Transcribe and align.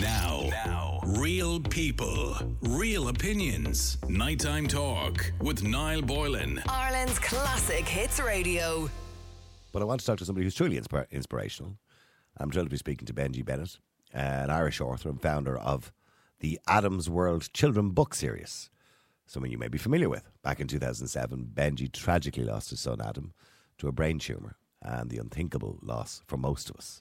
Now, 0.00 0.42
now, 0.50 1.00
real 1.04 1.60
people, 1.60 2.36
real 2.62 3.08
opinions. 3.08 3.96
Nighttime 4.08 4.66
talk 4.66 5.32
with 5.40 5.62
Niall 5.62 6.02
Boylan. 6.02 6.62
Ireland's 6.68 7.18
classic 7.18 7.86
hits 7.86 8.20
radio. 8.20 8.90
But 9.72 9.82
I 9.82 9.86
want 9.86 10.00
to 10.00 10.06
talk 10.06 10.18
to 10.18 10.24
somebody 10.24 10.44
who's 10.44 10.54
truly 10.54 10.78
inspir- 10.78 11.10
inspirational. 11.10 11.78
I'm 12.38 12.50
thrilled 12.50 12.66
to 12.66 12.70
be 12.70 12.76
speaking 12.76 13.06
to 13.06 13.14
Benji 13.14 13.44
Bennett, 13.44 13.78
an 14.12 14.50
Irish 14.50 14.80
author 14.80 15.08
and 15.08 15.20
founder 15.20 15.56
of 15.56 15.92
the 16.40 16.58
Adam's 16.68 17.08
World 17.08 17.50
Children 17.54 17.90
Book 17.90 18.14
Series. 18.14 18.68
Someone 19.26 19.50
you 19.50 19.58
may 19.58 19.68
be 19.68 19.78
familiar 19.78 20.08
with. 20.10 20.28
Back 20.42 20.60
in 20.60 20.68
2007, 20.68 21.52
Benji 21.54 21.90
tragically 21.90 22.44
lost 22.44 22.70
his 22.70 22.80
son 22.80 23.00
Adam 23.00 23.32
to 23.78 23.88
a 23.88 23.92
brain 23.92 24.18
tumour 24.18 24.56
and 24.82 25.08
the 25.08 25.18
unthinkable 25.18 25.78
loss 25.82 26.22
for 26.26 26.36
most 26.36 26.68
of 26.68 26.76
us. 26.76 27.00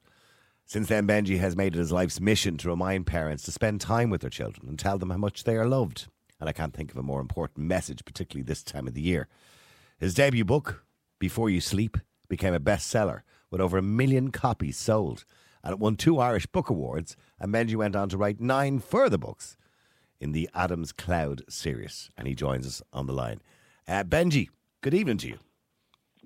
Since 0.67 0.87
then, 0.87 1.07
Benji 1.07 1.39
has 1.39 1.55
made 1.55 1.75
it 1.75 1.79
his 1.79 1.91
life's 1.91 2.19
mission 2.19 2.57
to 2.57 2.69
remind 2.69 3.05
parents 3.05 3.43
to 3.43 3.51
spend 3.51 3.81
time 3.81 4.09
with 4.09 4.21
their 4.21 4.31
children 4.31 4.67
and 4.67 4.79
tell 4.79 4.97
them 4.97 5.11
how 5.11 5.17
much 5.17 5.43
they 5.43 5.55
are 5.55 5.67
loved. 5.67 6.07
And 6.39 6.49
I 6.49 6.53
can't 6.53 6.73
think 6.73 6.91
of 6.91 6.97
a 6.97 7.03
more 7.03 7.21
important 7.21 7.67
message, 7.67 8.03
particularly 8.03 8.43
this 8.43 8.63
time 8.63 8.87
of 8.87 8.95
the 8.95 9.01
year. 9.01 9.27
His 9.99 10.15
debut 10.15 10.43
book, 10.43 10.83
Before 11.19 11.49
You 11.49 11.61
Sleep, 11.61 11.97
became 12.27 12.53
a 12.53 12.59
bestseller 12.59 13.21
with 13.51 13.61
over 13.61 13.77
a 13.77 13.83
million 13.83 14.31
copies 14.31 14.75
sold. 14.75 15.23
And 15.63 15.71
it 15.71 15.79
won 15.79 15.95
two 15.95 16.19
Irish 16.19 16.47
Book 16.47 16.69
Awards. 16.69 17.15
And 17.39 17.53
Benji 17.53 17.75
went 17.75 17.95
on 17.95 18.09
to 18.09 18.17
write 18.17 18.41
nine 18.41 18.79
further 18.79 19.17
books 19.17 19.57
in 20.19 20.31
the 20.31 20.49
Adam's 20.53 20.91
Cloud 20.91 21.43
series. 21.47 22.09
And 22.17 22.27
he 22.27 22.33
joins 22.33 22.65
us 22.65 22.81
on 22.91 23.05
the 23.05 23.13
line. 23.13 23.41
Uh, 23.87 24.03
Benji, 24.03 24.49
good 24.81 24.95
evening 24.95 25.17
to 25.19 25.27
you. 25.27 25.37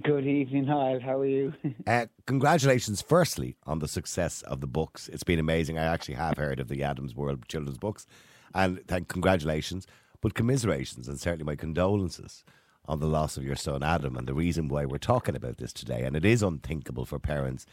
Good 0.04 0.26
evening, 0.26 0.66
Niall. 0.68 1.02
How 1.02 1.20
are 1.20 1.26
you? 1.26 1.54
Uh, 1.88 2.06
congratulations, 2.26 3.02
firstly, 3.02 3.58
on 3.66 3.80
the 3.80 3.88
success 3.88 4.42
of 4.44 4.62
the 4.62 4.68
books. 4.68 5.10
It's 5.10 5.24
been 5.24 5.40
amazing. 5.40 5.78
I 5.78 5.84
actually 5.84 6.16
have 6.16 6.38
heard 6.38 6.60
of 6.60 6.70
the 6.70 6.84
Adams 6.84 7.16
World 7.16 7.48
children's 7.48 7.78
books, 7.80 8.06
and 8.54 8.86
thank 8.88 9.08
congratulations, 9.10 9.88
but 10.22 10.36
commiserations 10.36 11.08
and 11.08 11.20
certainly 11.20 11.46
my 11.46 11.56
condolences 11.56 12.46
on 12.86 13.00
the 13.00 13.08
loss 13.08 13.36
of 13.38 13.44
your 13.44 13.56
son 13.56 13.84
Adam 13.84 14.16
and 14.16 14.28
the 14.28 14.34
reason 14.34 14.68
why 14.68 14.86
we're 14.86 15.00
talking 15.00 15.36
about 15.36 15.58
this 15.58 15.74
today. 15.74 16.04
And 16.04 16.16
it 16.16 16.24
is 16.26 16.44
unthinkable 16.44 17.06
for 17.06 17.20
parents 17.20 17.66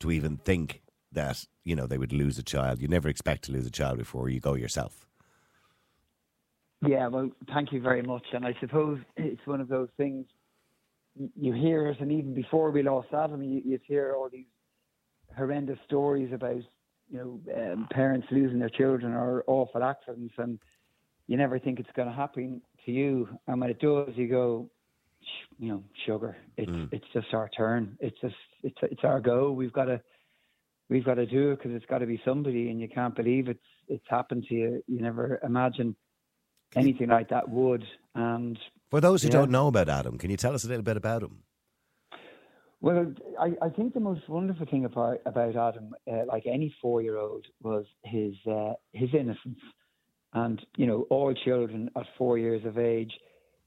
to 0.00 0.10
even 0.10 0.36
think 0.38 0.82
that 1.12 1.44
you 1.64 1.76
know 1.76 1.86
they 1.86 1.98
would 1.98 2.12
lose 2.12 2.38
a 2.38 2.42
child. 2.42 2.80
You 2.80 2.88
never 2.88 3.08
expect 3.08 3.44
to 3.44 3.52
lose 3.52 3.66
a 3.66 3.70
child 3.70 3.98
before 3.98 4.28
you 4.28 4.40
go 4.40 4.54
yourself. 4.54 5.06
yeah, 6.86 7.08
well, 7.08 7.30
thank 7.52 7.72
you 7.72 7.80
very 7.80 8.02
much. 8.02 8.24
And 8.32 8.46
I 8.46 8.54
suppose 8.60 9.00
it's 9.16 9.46
one 9.46 9.60
of 9.60 9.68
those 9.68 9.88
things 9.96 10.26
you 11.16 11.52
hear 11.52 11.86
it, 11.88 12.00
and 12.00 12.10
even 12.12 12.34
before 12.34 12.70
we 12.70 12.82
lost 12.82 13.08
Adam, 13.12 13.42
you, 13.42 13.62
you'd 13.64 13.82
hear 13.86 14.14
all 14.16 14.28
these 14.28 14.46
horrendous 15.36 15.78
stories 15.86 16.32
about 16.32 16.62
you 17.10 17.40
know 17.46 17.72
um, 17.72 17.88
parents 17.90 18.26
losing 18.30 18.58
their 18.58 18.70
children 18.70 19.12
or 19.12 19.44
awful 19.46 19.82
accidents, 19.82 20.34
and 20.38 20.58
you 21.26 21.36
never 21.36 21.58
think 21.58 21.78
it's 21.78 21.92
going 21.94 22.08
to 22.08 22.14
happen 22.14 22.62
to 22.84 22.92
you. 22.92 23.28
And 23.46 23.60
when 23.60 23.70
it 23.70 23.80
does, 23.80 24.10
you 24.16 24.28
go, 24.28 24.70
you 25.58 25.68
know, 25.68 25.84
sugar. 26.06 26.36
It's 26.56 26.92
it's 26.92 27.06
just 27.12 27.32
our 27.32 27.48
turn. 27.56 27.96
It's 28.00 28.20
just 28.20 28.34
it's 28.62 28.78
it's 28.82 29.04
our 29.04 29.20
go. 29.20 29.52
We've 29.52 29.72
got 29.72 29.86
to 29.86 30.00
we've 30.88 31.04
got 31.04 31.14
to 31.14 31.26
do 31.26 31.52
it 31.52 31.56
because 31.56 31.72
it's 31.74 31.86
got 31.86 31.98
to 31.98 32.06
be 32.06 32.20
somebody, 32.24 32.70
and 32.70 32.80
you 32.80 32.88
can't 32.88 33.14
believe 33.14 33.48
it's 33.48 33.60
it's 33.88 34.04
happened 34.08 34.46
to 34.48 34.54
you. 34.54 34.84
You 34.86 35.00
never 35.00 35.40
imagine 35.42 35.96
anything 36.76 37.08
like 37.08 37.30
that 37.30 37.48
would. 37.48 37.84
And 38.14 38.58
For 38.94 39.00
those 39.00 39.22
who 39.24 39.28
Yeah. 39.28 39.40
don't 39.40 39.50
know 39.50 39.66
about 39.66 39.88
Adam, 39.88 40.18
can 40.18 40.30
you 40.30 40.36
tell 40.36 40.54
us 40.54 40.64
a 40.64 40.68
little 40.68 40.84
bit 40.84 40.96
about 40.96 41.24
him? 41.24 41.42
well, 42.80 43.12
I, 43.40 43.56
I 43.60 43.68
think 43.70 43.92
the 43.92 43.98
most 43.98 44.28
wonderful 44.28 44.66
thing 44.66 44.84
about 44.84 45.20
about 45.26 45.56
Adam, 45.56 45.96
uh, 46.06 46.24
like 46.26 46.46
any 46.46 46.72
four 46.80 47.02
year 47.02 47.16
old, 47.16 47.44
was 47.60 47.86
his 48.04 48.34
uh, 48.46 48.74
his 48.92 49.12
innocence. 49.12 49.58
And 50.32 50.64
you 50.76 50.86
know, 50.86 51.08
all 51.10 51.34
children 51.34 51.90
at 51.96 52.06
four 52.16 52.38
years 52.38 52.64
of 52.64 52.78
age, 52.78 53.12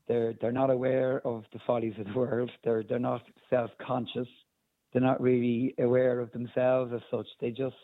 they're 0.07 0.31
they're 0.39 0.53
not 0.53 0.69
aware 0.69 1.19
of 1.27 1.43
the 1.51 1.59
follies 1.67 1.99
of 1.99 2.05
the 2.05 2.13
world. 2.13 2.49
They're 2.63 2.83
they're 2.83 2.97
not 2.97 3.23
self 3.49 3.71
conscious. 3.85 4.29
They're 4.93 5.01
not 5.01 5.19
really 5.19 5.75
aware 5.77 6.21
of 6.21 6.31
themselves 6.31 6.93
as 6.93 7.01
such. 7.11 7.27
They 7.41 7.51
just 7.51 7.75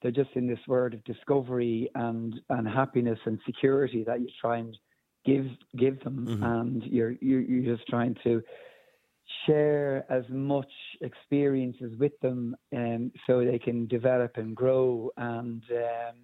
they're 0.00 0.10
just 0.10 0.34
in 0.34 0.48
this 0.48 0.66
world 0.66 0.94
of 0.94 1.04
discovery 1.04 1.92
and 1.94 2.40
and 2.50 2.66
happiness 2.66 3.20
and 3.24 3.38
security 3.46 4.02
that 4.02 4.20
you 4.20 4.26
try 4.40 4.56
and 4.56 4.76
give 5.24 5.46
give 5.76 6.00
them, 6.02 6.26
and 6.42 6.82
you're 6.84 7.12
you're, 7.20 7.40
you're 7.40 7.76
just 7.76 7.88
trying 7.88 8.16
to 8.24 8.42
share 9.46 10.04
as 10.10 10.24
much 10.28 10.70
experiences 11.00 11.92
with 11.98 12.12
them 12.20 12.56
um, 12.76 13.12
so 13.26 13.44
they 13.44 13.58
can 13.58 13.86
develop 13.86 14.36
and 14.36 14.54
grow 14.54 15.10
and 15.16 15.62
um, 15.70 16.16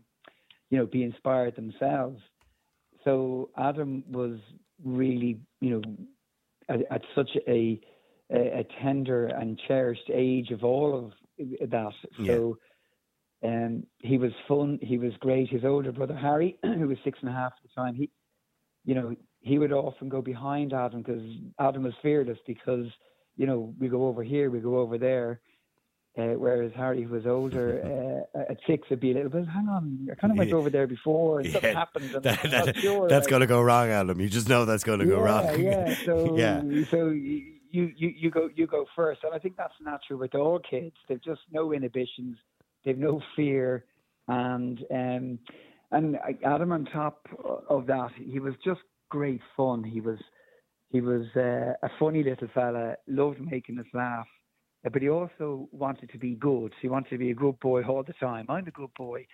you 0.70 0.78
know 0.78 0.86
be 0.86 1.02
inspired 1.02 1.56
themselves. 1.56 2.20
So 3.04 3.50
Adam 3.56 4.04
was 4.10 4.38
really 4.84 5.40
you 5.60 5.70
know 5.70 5.82
at, 6.68 6.80
at 6.90 7.02
such 7.14 7.30
a, 7.46 7.80
a 8.32 8.66
tender 8.82 9.26
and 9.26 9.58
cherished 9.66 10.10
age 10.12 10.50
of 10.50 10.64
all 10.64 10.96
of 10.96 11.12
that. 11.70 11.92
So 12.26 12.58
um, 13.44 13.84
he 13.98 14.18
was 14.18 14.32
fun. 14.46 14.78
He 14.82 14.98
was 14.98 15.12
great. 15.20 15.48
His 15.48 15.64
older 15.64 15.92
brother 15.92 16.16
Harry, 16.16 16.58
who 16.62 16.88
was 16.88 16.98
six 17.04 17.18
and 17.20 17.30
a 17.30 17.32
half 17.32 17.52
at 17.56 17.62
the 17.62 17.80
time, 17.80 17.94
he 17.94 18.10
you 18.88 18.94
know, 18.94 19.14
he 19.40 19.58
would 19.58 19.70
often 19.70 20.08
go 20.08 20.22
behind 20.22 20.72
Adam 20.72 21.02
because 21.02 21.22
Adam 21.60 21.82
was 21.82 21.92
fearless 22.00 22.38
because, 22.46 22.86
you 23.36 23.46
know, 23.46 23.74
we 23.78 23.86
go 23.88 24.06
over 24.06 24.22
here, 24.22 24.50
we 24.50 24.60
go 24.60 24.78
over 24.78 24.96
there. 24.96 25.40
Uh, 26.16 26.34
whereas 26.44 26.72
Harry, 26.74 27.02
who 27.02 27.12
was 27.12 27.26
older, 27.26 28.24
uh, 28.34 28.50
at 28.50 28.56
six, 28.66 28.88
would 28.88 28.98
be 28.98 29.10
a 29.10 29.14
little 29.14 29.28
bit, 29.30 29.46
hang 29.46 29.68
on, 29.68 30.08
I 30.10 30.14
kind 30.14 30.32
of 30.32 30.38
went 30.38 30.52
over 30.54 30.70
there 30.70 30.86
before 30.86 31.40
and 31.40 31.52
something 31.52 31.70
Yeah, 31.70 31.78
happened. 31.78 32.12
And 32.14 32.22
That- 32.24 32.42
that- 32.50 32.76
sure, 32.78 33.08
that's 33.08 33.26
like- 33.26 33.30
going 33.30 33.40
to 33.40 33.46
go 33.46 33.60
wrong, 33.60 33.88
Adam. 33.90 34.18
You 34.20 34.28
just 34.30 34.48
know 34.48 34.64
that's 34.64 34.84
going 34.84 35.00
to 35.00 35.06
go 35.06 35.20
wrong. 35.20 35.60
Yeah, 35.60 35.94
so 36.06 36.36
Yeah. 36.36 36.62
so 36.90 37.10
you, 37.10 37.42
you 37.70 38.08
you 38.22 38.30
go 38.30 38.48
you 38.56 38.66
go 38.66 38.86
first, 38.96 39.20
and 39.22 39.34
I 39.34 39.38
think 39.38 39.56
that's 39.58 39.74
natural 39.82 40.18
with 40.18 40.34
all 40.34 40.58
kids. 40.58 40.96
They've 41.06 41.22
just 41.22 41.42
no 41.52 41.72
inhibitions, 41.74 42.38
they've 42.84 42.96
no 42.98 43.20
fear, 43.36 43.84
and 44.26 44.78
um, 44.90 45.38
and 45.92 46.18
Adam 46.44 46.72
on 46.72 46.86
top 46.86 47.28
of 47.68 47.86
that, 47.86 48.10
he 48.16 48.40
was 48.40 48.54
just 48.64 48.80
great 49.10 49.40
fun. 49.56 49.82
He 49.84 50.00
was 50.00 50.18
he 50.90 51.00
was 51.00 51.26
uh, 51.36 51.74
a 51.82 51.90
funny 51.98 52.22
little 52.22 52.48
fella, 52.54 52.96
loved 53.06 53.40
making 53.40 53.78
us 53.78 53.86
laugh. 53.92 54.26
uh, 54.86 54.88
But 54.90 55.02
he 55.02 55.10
also 55.10 55.68
wanted 55.70 56.10
to 56.10 56.18
be 56.18 56.34
good. 56.34 56.72
He 56.80 56.88
wanted 56.88 57.10
to 57.10 57.18
be 57.18 57.30
a 57.30 57.34
good 57.34 57.60
boy 57.60 57.82
all 57.82 58.02
the 58.02 58.14
time. 58.14 58.46
I'm 58.48 58.66
a 58.66 58.70
good 58.70 58.94
boy. 58.96 59.26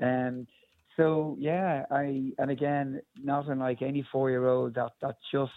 Um, 0.00 0.46
so 0.96 1.36
yeah, 1.38 1.84
I 1.90 2.32
and 2.38 2.50
again, 2.50 3.00
not 3.16 3.48
unlike 3.48 3.82
any 3.82 4.06
four-year-old 4.12 4.74
that 4.74 4.92
that 5.02 5.16
just 5.32 5.52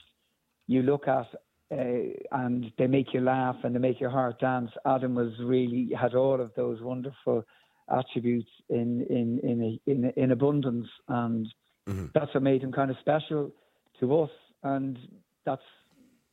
you 0.67 0.81
look 0.81 1.07
at 1.07 1.27
uh, 1.72 2.13
and 2.31 2.72
they 2.77 2.88
make 2.88 3.13
you 3.13 3.22
laugh 3.22 3.57
and 3.63 3.75
they 3.75 3.79
make 3.79 3.99
your 3.99 4.09
heart 4.09 4.39
dance. 4.39 4.72
Adam 4.85 5.16
was 5.16 5.33
really 5.39 5.89
had 5.99 6.13
all 6.16 6.39
of 6.39 6.51
those 6.55 6.81
wonderful 6.81 7.43
attributes 7.89 8.49
in 8.69 9.05
in 9.09 9.39
in 9.43 9.63
a, 9.63 9.91
in, 9.91 10.13
in 10.16 10.31
abundance, 10.31 10.88
and 11.07 11.47
that's 11.85 12.33
what 12.33 12.44
made 12.44 12.63
him 12.63 12.71
kind 12.71 12.89
of 12.91 12.97
special 12.99 13.51
to 13.99 14.19
us. 14.21 14.29
And 14.63 14.97
that's 15.45 15.61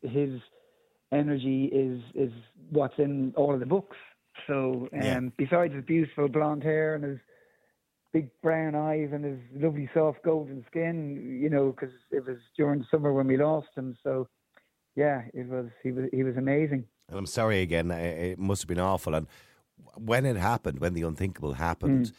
his 0.02 0.40
energy 1.12 1.64
is 1.66 2.00
is 2.14 2.32
what's 2.70 2.98
in 2.98 3.32
all 3.36 3.52
of 3.54 3.60
the 3.60 3.66
books. 3.66 3.96
So 4.46 4.88
um, 4.92 5.00
Yeah. 5.02 5.20
besides 5.36 5.74
his 5.74 5.84
beautiful 5.84 6.28
blonde 6.28 6.62
hair 6.62 6.94
and 6.94 7.04
his 7.04 7.18
big 8.12 8.28
brown 8.42 8.74
eyes 8.74 9.10
and 9.12 9.24
his 9.24 9.38
lovely 9.54 9.88
soft 9.94 10.22
golden 10.24 10.64
skin, 10.68 11.38
you 11.42 11.50
know, 11.50 11.70
because 11.72 11.94
it 12.10 12.26
was 12.26 12.38
during 12.56 12.80
the 12.80 12.86
summer 12.90 13.12
when 13.12 13.26
we 13.26 13.36
lost 13.36 13.68
him. 13.76 13.96
So 14.02 14.28
yeah, 14.96 15.22
it 15.34 15.48
was 15.48 15.66
he 15.82 15.90
was 15.92 16.06
he 16.12 16.22
was 16.22 16.36
amazing. 16.36 16.84
And 17.08 17.18
I'm 17.18 17.26
sorry 17.26 17.60
again. 17.60 17.90
It 17.90 18.38
must 18.38 18.62
have 18.62 18.68
been 18.68 18.78
awful. 18.80 19.14
And 19.16 19.26
when 19.96 20.24
it 20.26 20.36
happened, 20.36 20.78
when 20.78 20.94
the 20.94 21.02
unthinkable 21.02 21.54
happened, 21.54 22.06
Mm. 22.06 22.12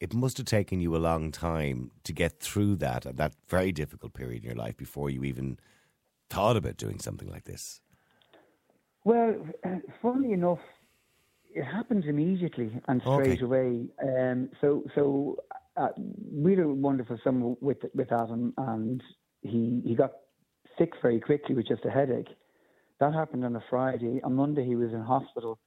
It 0.00 0.14
must 0.14 0.36
have 0.38 0.46
taken 0.46 0.80
you 0.80 0.94
a 0.96 0.98
long 0.98 1.32
time 1.32 1.90
to 2.04 2.12
get 2.12 2.40
through 2.40 2.76
that 2.76 3.04
and 3.06 3.16
that 3.18 3.34
very 3.48 3.72
difficult 3.72 4.14
period 4.14 4.44
in 4.44 4.50
your 4.50 4.56
life 4.56 4.76
before 4.76 5.10
you 5.10 5.24
even 5.24 5.58
thought 6.30 6.56
about 6.56 6.76
doing 6.76 6.98
something 7.00 7.28
like 7.28 7.44
this. 7.44 7.80
Well, 9.04 9.34
uh, 9.64 9.76
funnily 10.02 10.32
enough, 10.32 10.58
it 11.54 11.64
happened 11.64 12.04
immediately 12.04 12.80
and 12.88 13.00
straight 13.02 13.40
Okay. 13.40 13.42
away. 13.42 13.88
Um, 14.02 14.50
so, 14.60 14.84
so 14.94 15.36
uh, 15.76 15.88
we 15.96 16.52
had 16.52 16.64
a 16.64 16.68
wonderful 16.68 17.18
summer 17.24 17.54
with 17.60 17.78
with 17.94 18.12
Adam, 18.12 18.52
and 18.58 19.02
he 19.42 19.80
he 19.84 19.94
got 19.94 20.12
sick 20.76 20.92
very 21.02 21.20
quickly 21.20 21.54
with 21.54 21.66
just 21.66 21.84
a 21.84 21.90
headache. 21.90 22.28
That 23.00 23.14
happened 23.14 23.44
on 23.44 23.56
a 23.56 23.64
Friday. 23.70 24.20
On 24.24 24.34
Monday, 24.34 24.64
he 24.64 24.76
was 24.76 24.92
in 24.92 25.00
hospital. 25.00 25.58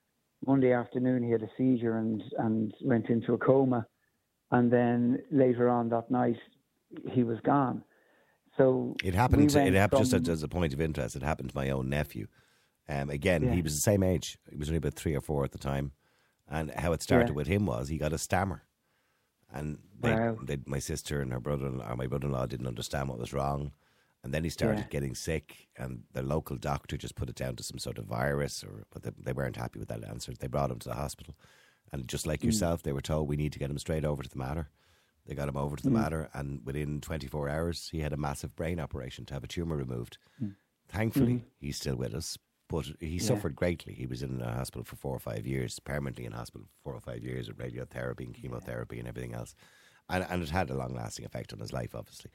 Monday 0.45 0.73
afternoon, 0.73 1.23
he 1.23 1.31
had 1.31 1.41
a 1.41 1.49
seizure 1.57 1.97
and 1.97 2.21
and 2.37 2.73
went 2.81 3.09
into 3.09 3.33
a 3.33 3.37
coma. 3.37 3.87
And 4.51 4.71
then 4.71 5.19
later 5.31 5.69
on 5.69 5.89
that 5.89 6.11
night, 6.11 6.37
he 7.09 7.23
was 7.23 7.39
gone. 7.41 7.83
So 8.57 8.95
It 9.03 9.13
happened. 9.15 9.41
we 9.43 9.47
to, 9.47 9.65
it 9.65 9.73
happened 9.73 10.05
just 10.09 10.27
as 10.27 10.43
a 10.43 10.47
point 10.47 10.73
of 10.73 10.81
interest. 10.81 11.15
It 11.15 11.23
happened 11.23 11.49
to 11.49 11.55
my 11.55 11.69
own 11.69 11.89
nephew. 11.89 12.27
Um, 12.89 13.09
again, 13.09 13.43
Yeah. 13.43 13.53
he 13.53 13.61
was 13.61 13.75
the 13.75 13.81
same 13.81 14.03
age. 14.03 14.37
He 14.49 14.57
was 14.57 14.67
only 14.67 14.77
about 14.77 14.95
three 14.95 15.15
or 15.15 15.21
four 15.21 15.45
at 15.45 15.51
the 15.53 15.57
time. 15.57 15.93
And 16.49 16.69
how 16.71 16.91
it 16.91 17.01
started 17.01 17.29
Yeah. 17.29 17.35
with 17.35 17.47
him 17.47 17.65
was 17.65 17.87
he 17.87 17.97
got 17.97 18.11
a 18.11 18.17
stammer, 18.17 18.63
and 19.53 19.77
they, 19.97 20.13
Wow. 20.13 20.37
they, 20.43 20.57
my 20.65 20.79
sister 20.79 21.21
and 21.21 21.31
her 21.31 21.39
brother 21.39 21.67
or 21.67 21.95
my 21.95 22.07
brother-in-law 22.07 22.47
didn't 22.47 22.67
understand 22.67 23.07
what 23.07 23.19
was 23.19 23.31
wrong, 23.31 23.71
and 24.21 24.33
then 24.33 24.43
he 24.43 24.49
started 24.49 24.79
Yeah. 24.79 24.87
getting 24.89 25.15
sick, 25.15 25.69
and 25.77 26.03
the 26.11 26.21
local 26.21 26.57
doctor 26.57 26.97
just 26.97 27.15
put 27.15 27.29
it 27.29 27.35
down 27.35 27.55
to 27.55 27.63
some 27.63 27.79
sort 27.79 27.97
of 27.97 28.05
virus, 28.05 28.65
or 28.65 28.83
but 28.91 29.03
they, 29.03 29.11
they 29.17 29.31
weren't 29.31 29.55
happy 29.55 29.79
with 29.79 29.87
that 29.87 30.03
answer. 30.03 30.33
They 30.33 30.47
brought 30.47 30.71
him 30.71 30.79
to 30.79 30.89
the 30.89 30.95
hospital, 30.95 31.37
and 31.91 32.07
just 32.07 32.27
like 32.27 32.41
hmm. 32.41 32.47
yourself, 32.47 32.83
they 32.83 32.93
were 32.93 33.01
told 33.01 33.27
we 33.27 33.37
need 33.37 33.53
to 33.53 33.59
get 33.59 33.69
him 33.69 33.77
straight 33.77 34.05
over 34.05 34.23
to 34.23 34.29
the 34.29 34.37
Mater. 34.37 34.69
They 35.25 35.35
got 35.35 35.49
him 35.49 35.57
over 35.57 35.75
to 35.75 35.83
the 35.83 35.89
hmm. 35.89 35.97
Mater, 35.97 36.29
and 36.33 36.61
within 36.65 37.01
24 37.01 37.49
hours, 37.49 37.89
he 37.91 37.99
had 37.99 38.13
a 38.13 38.17
massive 38.17 38.55
brain 38.55 38.79
operation 38.79 39.25
to 39.25 39.33
have 39.33 39.43
a 39.43 39.47
tumor 39.47 39.75
removed. 39.75 40.17
Hmm. 40.39 40.49
Thankfully, 40.87 41.45
he's 41.59 41.77
still 41.77 41.95
with 41.95 42.13
us, 42.13 42.37
but 42.67 42.85
he 42.99 43.17
suffered 43.17 43.55
greatly. 43.55 43.93
He 43.93 44.07
was 44.07 44.23
in 44.23 44.41
a 44.41 44.51
hospital 44.51 44.83
for 44.83 44.97
four 44.97 45.15
or 45.15 45.19
five 45.19 45.45
years, 45.47 45.79
permanently 45.79 46.25
in 46.25 46.33
hospital 46.33 46.67
for 46.67 46.83
four 46.83 46.95
or 46.95 46.99
five 46.99 47.23
years 47.23 47.47
with 47.47 47.57
radiotherapy 47.57 48.25
and 48.25 48.33
chemotherapy 48.33 48.99
and 48.99 49.07
everything 49.07 49.33
else. 49.33 49.55
And, 50.09 50.25
and 50.29 50.43
it 50.43 50.49
had 50.49 50.69
a 50.69 50.75
long 50.75 50.93
lasting 50.93 51.25
effect 51.25 51.53
on 51.53 51.59
his 51.59 51.71
life, 51.71 51.95
obviously. 51.95 52.31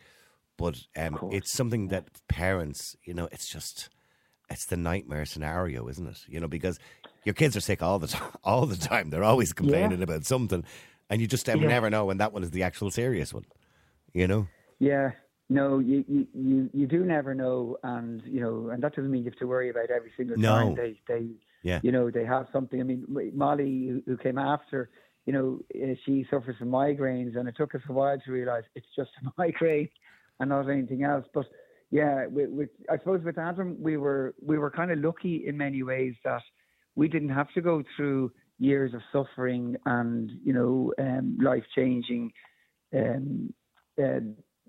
But 0.56 0.82
um, 0.96 1.18
it's 1.32 1.50
something 1.50 1.88
that 1.88 2.08
parents, 2.28 2.96
you 3.04 3.12
know, 3.12 3.28
it's 3.30 3.48
just, 3.48 3.90
it's 4.48 4.64
the 4.64 4.76
nightmare 4.76 5.26
scenario, 5.26 5.86
isn't 5.88 6.06
it? 6.06 6.24
You 6.26 6.40
know, 6.40 6.48
because 6.48 6.78
your 7.26 7.34
kids 7.34 7.56
are 7.56 7.60
sick 7.60 7.82
all 7.82 7.98
the 7.98 8.06
time, 8.06 8.30
all 8.44 8.64
the 8.64 8.76
time. 8.76 9.10
They're 9.10 9.24
always 9.24 9.52
complaining 9.52 10.02
about 10.02 10.24
something, 10.24 10.64
and 11.10 11.20
you 11.20 11.26
just 11.26 11.48
um, 11.50 11.60
Yeah. 11.60 11.68
never 11.68 11.90
know 11.90 12.06
when 12.06 12.18
that 12.18 12.32
one 12.32 12.42
is 12.44 12.52
the 12.52 12.62
actual 12.62 12.90
serious 12.90 13.34
one. 13.34 13.44
You 14.14 14.28
know? 14.28 14.46
Yeah, 14.78 15.10
no, 15.50 15.78
you, 15.80 16.04
you, 16.08 16.26
you, 16.32 16.70
you 16.72 16.86
do 16.86 17.04
never 17.04 17.34
know, 17.34 17.76
and 17.82 18.22
you 18.24 18.40
know, 18.40 18.70
and 18.70 18.82
that 18.82 18.94
doesn't 18.94 19.10
mean 19.10 19.24
you 19.24 19.30
have 19.30 19.38
to 19.40 19.46
worry 19.46 19.68
about 19.68 19.90
every 19.90 20.12
single 20.16 20.36
No. 20.38 20.48
time 20.50 20.74
they, 20.76 21.00
they, 21.08 21.26
Yeah. 21.64 21.80
you 21.82 21.90
know, 21.92 22.10
they 22.10 22.24
have 22.24 22.46
something. 22.52 22.80
I 22.80 22.84
mean, 22.84 23.04
Molly, 23.34 23.88
who- 23.88 24.02
who 24.06 24.16
came 24.16 24.38
after, 24.38 24.88
you 25.26 25.32
know, 25.32 25.60
eh, 25.74 25.96
she 26.04 26.24
suffers 26.30 26.56
from 26.58 26.70
migraines, 26.70 27.36
and 27.36 27.48
it 27.48 27.56
took 27.56 27.74
us 27.74 27.82
a 27.88 27.92
while 27.92 28.18
to 28.24 28.30
realise 28.32 28.64
it's 28.76 28.86
just 28.94 29.10
a 29.26 29.32
migraine 29.38 29.88
and 30.38 30.50
not 30.50 30.70
anything 30.70 31.02
else. 31.02 31.26
But 31.34 31.46
yeah, 31.90 32.26
with, 32.26 32.50
with 32.50 32.68
I 32.88 32.98
suppose 32.98 33.22
with 33.24 33.36
Adam, 33.36 33.76
we 33.80 33.96
were 33.96 34.34
we 34.40 34.58
were 34.58 34.70
kind 34.70 34.92
of 34.92 34.98
lucky 35.00 35.46
in 35.48 35.56
many 35.56 35.82
ways 35.82 36.14
that 36.24 36.42
we 36.96 37.08
didn't 37.08 37.28
have 37.28 37.52
to 37.54 37.60
go 37.60 37.82
through 37.96 38.32
years 38.58 38.94
of 38.94 39.02
suffering 39.12 39.76
and 39.84 40.30
you 40.42 40.52
know 40.52 40.92
um, 40.98 41.36
life 41.40 41.64
changing 41.74 42.32
um, 42.94 43.52
uh, 44.02 44.20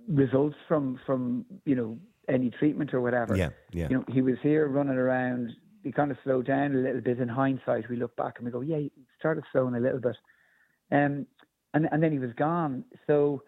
results 0.08 0.58
from 0.68 1.00
from 1.06 1.46
you 1.66 1.76
know 1.76 1.98
any 2.30 2.50
treatment 2.50 2.94
or 2.94 3.02
whatever. 3.02 3.36
Yeah, 3.36 3.50
yeah. 3.72 3.88
You 3.90 3.98
know, 3.98 4.06
he 4.10 4.22
was 4.22 4.36
here 4.44 4.68
running 4.68 4.98
around. 4.98 5.52
He 5.84 5.92
kind 5.92 6.12
of 6.12 6.18
slowed 6.24 6.48
down 6.48 6.76
a 6.76 6.80
little 6.80 7.02
bit. 7.02 7.20
In 7.20 7.30
hindsight, 7.30 7.90
we 7.90 7.96
look 7.96 8.16
back 8.18 8.36
and 8.38 8.46
we 8.46 8.52
go, 8.52 8.62
yeah, 8.62 8.78
he 8.78 8.92
started 9.18 9.46
slowing 9.52 9.76
a 9.76 9.80
little 9.80 10.02
bit. 10.02 10.18
Um, 10.92 11.26
and 11.74 11.88
and 11.92 12.04
then 12.04 12.12
he 12.12 12.20
was 12.20 12.32
gone. 12.38 12.84
So, 13.08 13.44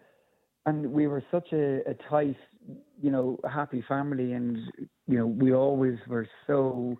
and 0.66 0.92
we 0.92 1.06
were 1.06 1.22
such 1.30 1.48
a, 1.52 1.80
a 1.88 1.94
tight, 2.08 2.36
you 3.00 3.10
know, 3.10 3.38
happy 3.50 3.84
family, 3.86 4.32
and 4.32 4.58
you 5.06 5.18
know, 5.18 5.26
we 5.26 5.52
always 5.52 5.98
were 6.06 6.28
so 6.46 6.98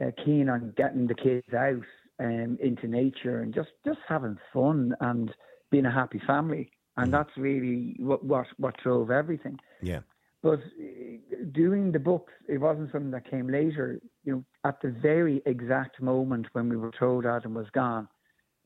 uh, 0.00 0.10
keen 0.24 0.48
on 0.48 0.72
getting 0.76 1.06
the 1.06 1.14
kids 1.14 1.52
out 1.54 1.82
um, 2.20 2.58
into 2.60 2.86
nature 2.86 3.40
and 3.40 3.54
just 3.54 3.70
just 3.84 3.98
having 4.08 4.38
fun 4.52 4.94
and 5.00 5.32
being 5.70 5.86
a 5.86 5.92
happy 5.92 6.20
family. 6.26 6.70
And 6.96 7.12
that's 7.12 7.30
really 7.36 7.96
what 7.98 8.24
what 8.24 8.46
what 8.58 8.76
drove 8.82 9.10
everything. 9.10 9.58
Yeah. 9.80 10.00
But 10.42 10.60
uh, 10.60 11.44
doing 11.52 11.92
the 11.92 11.98
books, 11.98 12.32
it 12.48 12.58
wasn't 12.58 12.92
something 12.92 13.10
that 13.12 13.30
came 13.30 13.48
later. 13.48 14.00
You 14.24 14.32
know, 14.32 14.44
at 14.64 14.80
the 14.82 14.90
very 14.90 15.42
exact 15.46 16.02
moment 16.02 16.48
when 16.52 16.68
we 16.68 16.76
were 16.76 16.92
told 16.98 17.26
Adam 17.26 17.54
was 17.54 17.68
gone, 17.72 18.08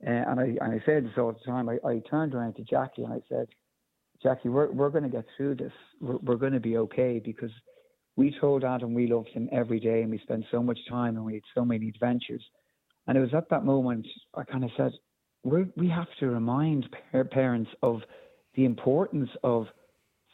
uh, 0.06 0.10
and 0.10 0.40
I 0.40 0.44
and 0.44 0.80
I 0.80 0.82
said 0.84 1.04
this 1.04 1.18
all 1.18 1.32
the 1.32 1.50
time. 1.50 1.68
I, 1.68 1.78
I 1.86 2.00
turned 2.10 2.34
around 2.34 2.54
to 2.56 2.62
Jackie 2.62 3.04
and 3.04 3.12
I 3.12 3.20
said, 3.28 3.46
Jackie, 4.22 4.48
we're 4.48 4.70
we're 4.72 4.90
going 4.90 5.04
to 5.04 5.10
get 5.10 5.26
through 5.36 5.56
this. 5.56 5.72
We're, 6.00 6.18
we're 6.18 6.36
going 6.36 6.54
to 6.54 6.60
be 6.60 6.76
okay 6.78 7.20
because 7.24 7.52
we 8.16 8.36
told 8.40 8.64
Adam 8.64 8.94
we 8.94 9.06
loved 9.06 9.28
him 9.28 9.48
every 9.52 9.80
day 9.80 10.02
and 10.02 10.10
we 10.10 10.18
spent 10.18 10.44
so 10.50 10.62
much 10.62 10.78
time 10.88 11.16
and 11.16 11.24
we 11.24 11.34
had 11.34 11.42
so 11.54 11.64
many 11.64 11.88
adventures. 11.88 12.42
And 13.06 13.18
it 13.18 13.20
was 13.20 13.34
at 13.34 13.48
that 13.50 13.64
moment 13.64 14.06
I 14.34 14.44
kind 14.44 14.64
of 14.64 14.70
said, 14.76 14.92
we 15.42 15.64
we 15.76 15.88
have 15.88 16.08
to 16.20 16.28
remind 16.28 16.88
par- 17.12 17.24
parents 17.24 17.70
of 17.82 18.00
the 18.54 18.64
importance 18.64 19.30
of 19.42 19.66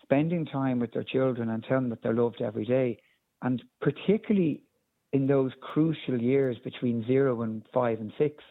spending 0.03 0.47
time 0.47 0.79
with 0.79 0.93
their 0.93 1.05
children 1.05 1.51
and 1.51 1.65
telling 1.65 1.85
them 1.85 1.91
that 1.91 2.03
they're 2.03 2.15
loved 2.15 2.43
every 2.43 2.65
day, 2.65 2.99
and 3.43 3.63
particularly 3.81 4.63
in 5.13 5.27
those 5.27 5.51
crucial 5.61 6.21
years 6.21 6.57
between 6.63 7.05
zero 7.07 7.43
and 7.43 7.63
five 7.75 8.01
and 8.01 8.13
six, 8.19 8.43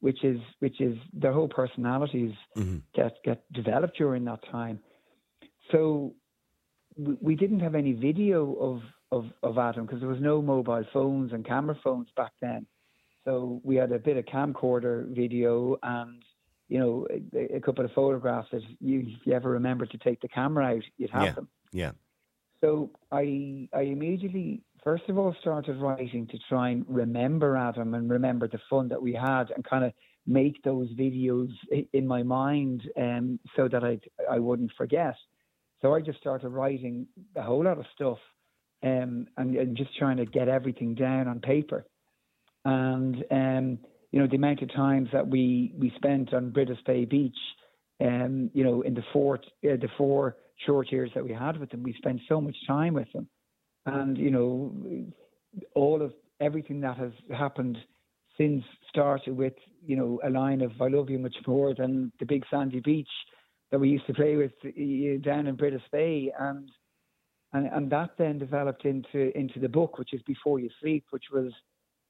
which 0.00 0.22
is 0.24 0.38
which 0.58 0.80
is 0.80 0.96
their 1.12 1.32
whole 1.32 1.48
personalities 1.48 2.32
mm-hmm. 2.56 2.78
get 2.94 3.16
get 3.24 3.44
developed 3.52 3.96
during 3.96 4.24
that 4.24 4.40
time. 4.50 4.78
So 5.72 6.14
we, 6.96 7.16
we 7.20 7.34
didn't 7.36 7.60
have 7.60 7.74
any 7.74 7.92
video 7.92 8.54
of 8.54 8.82
of, 9.12 9.26
of 9.42 9.58
Adam 9.58 9.86
because 9.86 10.00
there 10.00 10.08
was 10.08 10.20
no 10.20 10.42
mobile 10.42 10.84
phones 10.92 11.32
and 11.32 11.46
camera 11.46 11.78
phones 11.84 12.08
back 12.16 12.32
then. 12.40 12.66
So 13.24 13.60
we 13.62 13.76
had 13.76 13.92
a 13.92 13.98
bit 13.98 14.16
of 14.16 14.24
camcorder 14.24 15.06
video 15.14 15.76
and 15.82 16.22
you 16.68 16.78
know 16.78 17.06
a, 17.10 17.56
a 17.56 17.60
couple 17.60 17.84
of 17.84 17.92
photographs 17.92 18.48
that 18.52 18.62
you 18.80 19.00
if 19.00 19.26
you 19.26 19.32
ever 19.32 19.50
remember 19.50 19.86
to 19.86 19.98
take 19.98 20.20
the 20.20 20.28
camera 20.28 20.74
out, 20.76 20.82
you'd 20.96 21.10
have 21.10 21.22
Yeah. 21.22 21.32
them. 21.32 21.48
Yeah. 21.72 21.92
So 22.60 22.90
I 23.12 23.68
I 23.72 23.82
immediately 23.82 24.62
first 24.82 25.04
of 25.08 25.18
all 25.18 25.34
started 25.40 25.76
writing 25.78 26.26
to 26.28 26.38
try 26.48 26.70
and 26.70 26.84
remember 26.88 27.56
Adam 27.56 27.94
and 27.94 28.10
remember 28.10 28.48
the 28.48 28.60
fun 28.68 28.88
that 28.88 29.00
we 29.00 29.12
had 29.12 29.50
and 29.50 29.64
kind 29.64 29.84
of 29.84 29.92
make 30.26 30.62
those 30.62 30.88
videos 30.94 31.50
in 31.92 32.06
my 32.06 32.22
mind 32.22 32.82
um, 32.96 33.38
so 33.56 33.68
that 33.68 33.84
I 33.84 34.00
I 34.30 34.38
wouldn't 34.38 34.72
forget. 34.76 35.16
So 35.84 35.94
I 35.94 36.00
just 36.00 36.18
started 36.18 36.48
writing 36.48 37.06
a 37.36 37.42
whole 37.42 37.62
lot 37.62 37.76
of 37.76 37.84
stuff 37.94 38.16
um, 38.82 39.26
and, 39.36 39.54
and 39.54 39.76
just 39.76 39.94
trying 39.98 40.16
to 40.16 40.24
get 40.24 40.48
everything 40.48 40.94
down 40.94 41.28
on 41.28 41.40
paper. 41.40 41.84
And 42.64 43.22
um, 43.30 43.78
you 44.10 44.18
know 44.18 44.26
the 44.26 44.36
amount 44.36 44.62
of 44.62 44.72
times 44.72 45.10
that 45.12 45.28
we 45.28 45.74
we 45.76 45.92
spent 45.96 46.32
on 46.32 46.52
Brittas 46.52 46.82
Bay 46.86 47.04
Beach, 47.04 47.36
um, 48.00 48.50
you 48.54 48.64
know, 48.64 48.80
in 48.80 48.94
the 48.94 49.04
four 49.12 49.34
uh, 49.36 49.76
the 49.76 49.90
four 49.98 50.36
short 50.64 50.90
years 50.90 51.10
that 51.14 51.22
we 51.22 51.34
had 51.34 51.60
with 51.60 51.68
them, 51.70 51.82
we 51.82 51.92
spent 51.98 52.22
so 52.30 52.40
much 52.40 52.56
time 52.66 52.94
with 52.94 53.12
them, 53.12 53.28
and 53.84 54.16
you 54.16 54.30
know, 54.30 54.72
all 55.74 56.00
of 56.00 56.14
everything 56.40 56.80
that 56.80 56.96
has 56.96 57.12
happened 57.36 57.76
since 58.38 58.64
started 58.88 59.36
with 59.36 59.54
you 59.84 59.96
know 59.96 60.18
a 60.24 60.30
line 60.30 60.62
of 60.62 60.72
"I 60.80 60.88
love 60.88 61.10
you 61.10 61.18
much 61.18 61.36
more 61.46 61.74
than 61.74 62.10
the 62.20 62.24
big 62.24 62.44
sandy 62.50 62.80
beach" 62.80 63.10
that 63.74 63.80
we 63.80 63.88
used 63.88 64.06
to 64.06 64.14
play 64.14 64.36
with 64.36 64.52
down 65.24 65.48
in 65.48 65.56
Brittas 65.56 65.82
Bay, 65.90 66.30
and 66.38 66.70
and 67.52 67.66
and 67.66 67.90
that 67.90 68.10
then 68.16 68.38
developed 68.38 68.84
into 68.84 69.36
into 69.36 69.58
the 69.58 69.68
book, 69.68 69.98
which 69.98 70.14
is 70.14 70.22
Before 70.22 70.60
You 70.60 70.70
Sleep, 70.80 71.06
which 71.10 71.24
was 71.32 71.52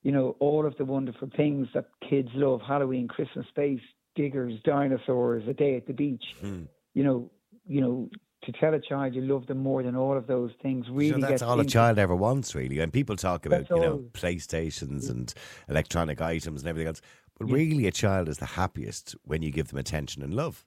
you 0.03 0.13
know 0.13 0.37
all 0.41 0.67
of 0.67 0.77
the 0.77 0.85
wonderful 0.85 1.31
things 1.35 1.67
that 1.73 1.87
kids 2.07 2.29
love: 2.35 2.61
Halloween, 2.61 3.09
Christmas, 3.09 3.47
space, 3.49 3.81
diggers, 4.15 4.61
dinosaurs, 4.63 5.49
a 5.49 5.55
day 5.55 5.75
at 5.79 5.87
the 5.87 5.95
beach. 5.95 6.35
Hmm. 6.39 6.65
You 6.93 7.05
know, 7.05 7.31
you 7.67 7.81
know. 7.81 8.11
To 8.43 8.53
tell 8.53 8.75
a 8.75 8.79
child 8.79 9.15
you 9.15 9.23
love 9.23 9.47
them 9.47 9.57
more 9.57 9.83
than 9.83 9.97
all 9.97 10.19
of 10.19 10.27
those 10.27 10.51
things 10.61 10.85
really 10.91 11.13
So 11.13 11.17
that's 11.17 11.31
gets 11.31 11.43
all 11.43 11.61
a 11.61 11.65
child 11.65 11.99
ever 11.99 12.15
wants, 12.15 12.55
really. 12.55 12.79
And 12.79 12.93
people 12.93 13.17
talk 13.17 13.47
about, 13.47 13.71
you 13.71 13.77
know. 13.77 14.05
PlayStations 14.13 15.09
and 15.09 15.33
electronic 15.67 16.21
items 16.21 16.61
and 16.61 16.69
everything 16.69 16.89
else. 16.89 17.01
But 17.39 17.47
really, 17.47 17.87
a 17.87 17.91
child 17.91 18.29
is 18.29 18.37
the 18.37 18.45
happiest 18.45 19.17
when 19.25 19.41
you 19.41 19.51
give 19.51 19.69
them 19.69 19.79
attention 19.79 20.23
and 20.23 20.35
love. 20.35 20.67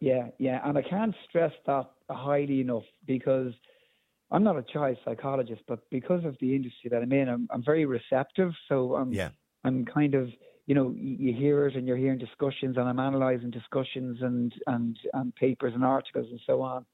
Yeah, 0.00 0.28
yeah, 0.38 0.60
and 0.64 0.78
I 0.78 0.82
can't 0.82 1.14
stress 1.28 1.52
that 1.66 1.90
highly 2.08 2.60
enough 2.60 2.84
because 3.06 3.52
I'm 4.30 4.44
not 4.44 4.56
a 4.56 4.62
child 4.62 4.98
psychologist, 5.04 5.62
but 5.66 5.80
because 5.90 6.24
of 6.24 6.36
the 6.40 6.54
industry 6.54 6.90
that 6.90 7.02
I'm 7.02 7.12
in, 7.12 7.28
I'm, 7.28 7.48
I'm 7.50 7.64
very 7.64 7.86
receptive. 7.86 8.52
So 8.68 8.94
I'm, 8.94 9.12
Yeah. 9.12 9.30
I'm 9.64 9.84
kind 9.84 10.14
of, 10.14 10.28
you 10.66 10.74
know, 10.74 10.94
you, 10.96 11.34
hear 11.34 11.66
it 11.66 11.74
and 11.74 11.86
you're 11.86 11.96
hearing 11.96 12.18
discussions, 12.18 12.76
and 12.76 12.88
I'm 12.88 12.98
analysing 12.98 13.50
discussions 13.50 14.18
and 14.20 14.52
and 14.66 14.98
and 15.14 15.34
papers 15.34 15.72
and 15.74 15.84
articles 15.84 16.26
and 16.30 16.40
so 16.46 16.62
on. 16.62 16.84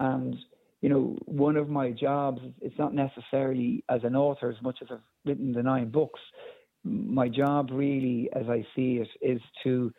And 0.00 0.36
you 0.80 0.88
know, 0.88 1.16
one 1.26 1.56
of 1.56 1.68
my 1.68 1.90
jobs, 1.90 2.40
it's 2.60 2.76
not 2.78 2.92
necessarily 2.92 3.84
as 3.88 4.02
an 4.02 4.16
author 4.16 4.50
as 4.50 4.60
much 4.62 4.78
as 4.82 4.88
I've 4.90 4.98
written 5.24 5.52
the 5.52 5.62
nine 5.62 5.90
books. 5.90 6.20
My 6.84 7.28
job, 7.28 7.68
really, 7.70 8.28
as 8.34 8.48
I 8.48 8.66
see 8.74 8.96
it, 8.96 9.08
is 9.20 9.40
to 9.62 9.92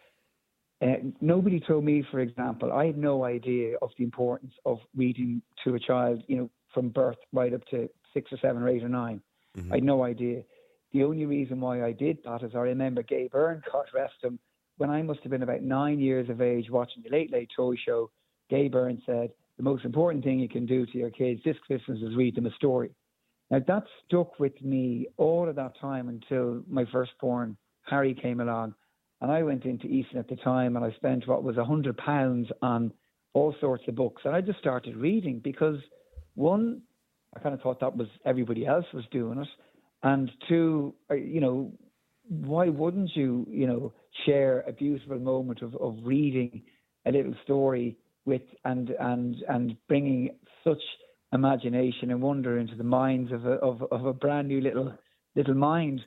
uh, 0.84 0.96
nobody 1.22 1.60
told 1.60 1.84
me, 1.86 2.06
for 2.12 2.20
example, 2.20 2.72
I 2.74 2.86
had 2.86 2.98
no 2.98 3.24
idea 3.24 3.78
of 3.82 3.92
the 3.98 4.04
importance 4.04 4.54
of 4.66 4.80
reading 4.96 5.42
to 5.64 5.76
a 5.76 5.80
child, 5.80 6.24
you 6.28 6.38
know, 6.38 6.50
from 6.74 6.90
birth 6.90 7.18
right 7.32 7.54
up 7.54 7.66
to 7.68 7.90
six 8.14 8.32
or 8.32 8.38
seven 8.42 8.62
or 8.62 8.70
eight 8.70 8.84
or 8.84 8.90
9 8.90 9.22
I 9.72 9.76
had 9.76 9.84
no 9.84 10.04
idea. 10.04 10.42
The 10.94 11.04
only 11.04 11.26
reason 11.26 11.62
why 11.62 11.84
I 11.84 11.92
did 11.92 12.18
that 12.26 12.44
is 12.44 12.52
I 12.56 12.60
remember 12.60 13.04
Gay 13.04 13.30
Byrne, 13.32 13.62
God 13.72 13.86
rest 13.94 14.16
him, 14.22 14.40
when 14.78 14.90
I 14.90 15.02
must 15.02 15.22
have 15.22 15.32
been 15.32 15.44
about 15.44 15.62
nine 15.62 16.00
years 16.00 16.30
of 16.30 16.42
age 16.42 16.70
watching 16.70 17.04
the 17.04 17.10
Late 17.10 17.32
Late 17.32 17.52
Toy 17.56 17.76
Show, 17.76 18.10
Gay 18.50 18.68
Byrne 18.68 19.02
said, 19.06 19.30
the 19.58 19.64
most 19.64 19.86
important 19.86 20.24
thing 20.24 20.40
you 20.40 20.50
can 20.50 20.66
do 20.66 20.86
to 20.88 20.98
your 20.98 21.12
kids 21.12 21.42
this 21.46 21.58
Christmas 21.68 22.00
is 22.02 22.16
read 22.16 22.36
them 22.36 22.48
a 22.48 22.52
story. 22.52 22.90
Now 23.52 23.60
that 23.68 23.84
stuck 24.06 24.40
with 24.40 24.60
me 24.64 25.08
all 25.18 25.48
of 25.48 25.56
that 25.56 25.80
time 25.80 26.10
until 26.10 26.64
my 26.68 26.86
firstborn, 26.92 27.56
Harry, 27.84 28.16
came 28.16 28.40
along. 28.40 28.74
And 29.24 29.32
I 29.32 29.42
went 29.42 29.64
into 29.64 29.88
Eason 29.88 30.18
at 30.18 30.28
the 30.28 30.36
time 30.36 30.76
and 30.76 30.84
I 30.84 30.92
spent 30.98 31.30
what 31.30 31.44
was 31.44 31.56
a 31.56 31.64
hundred 31.64 31.96
pounds 31.96 32.50
on 32.62 32.92
all 33.34 33.56
sorts 33.62 33.86
of 33.88 33.96
books. 33.96 34.24
And 34.26 34.36
I 34.36 34.42
just 34.42 34.60
started 34.60 34.98
reading 34.98 35.40
because 35.42 35.78
one, 36.36 36.82
I 37.34 37.40
kind 37.40 37.56
of 37.56 37.62
thought 37.62 37.80
that 37.80 37.96
was 37.96 38.10
everybody 38.26 38.68
else 38.68 38.86
was 38.94 39.06
doing 39.12 39.40
it. 39.40 39.48
And 40.04 40.30
two, 40.50 40.94
you 41.10 41.40
know, 41.40 41.72
why 42.28 42.68
wouldn't 42.68 43.12
you, 43.16 43.48
you 43.50 43.66
know, 43.66 43.94
share 44.26 44.60
a 44.68 44.74
beautiful 44.74 45.18
moment 45.20 45.62
of, 45.62 45.74
of 45.78 45.96
reading 46.04 46.64
a 47.06 47.12
little 47.14 47.36
story 47.46 47.96
with 48.26 48.42
and 48.66 48.90
and 49.00 49.38
and 49.48 49.78
bringing 49.88 50.32
such 50.66 50.82
imagination 51.32 52.12
and 52.12 52.22
wonder 52.22 52.58
into 52.58 52.76
the 52.76 52.84
minds 52.84 53.32
of 53.32 53.46
a 53.46 53.54
of, 53.54 53.84
of 53.90 54.06
a 54.06 54.12
brand 54.12 54.50
new 54.50 54.60
little 54.60 54.94
little 55.34 55.56
mind. 55.56 56.02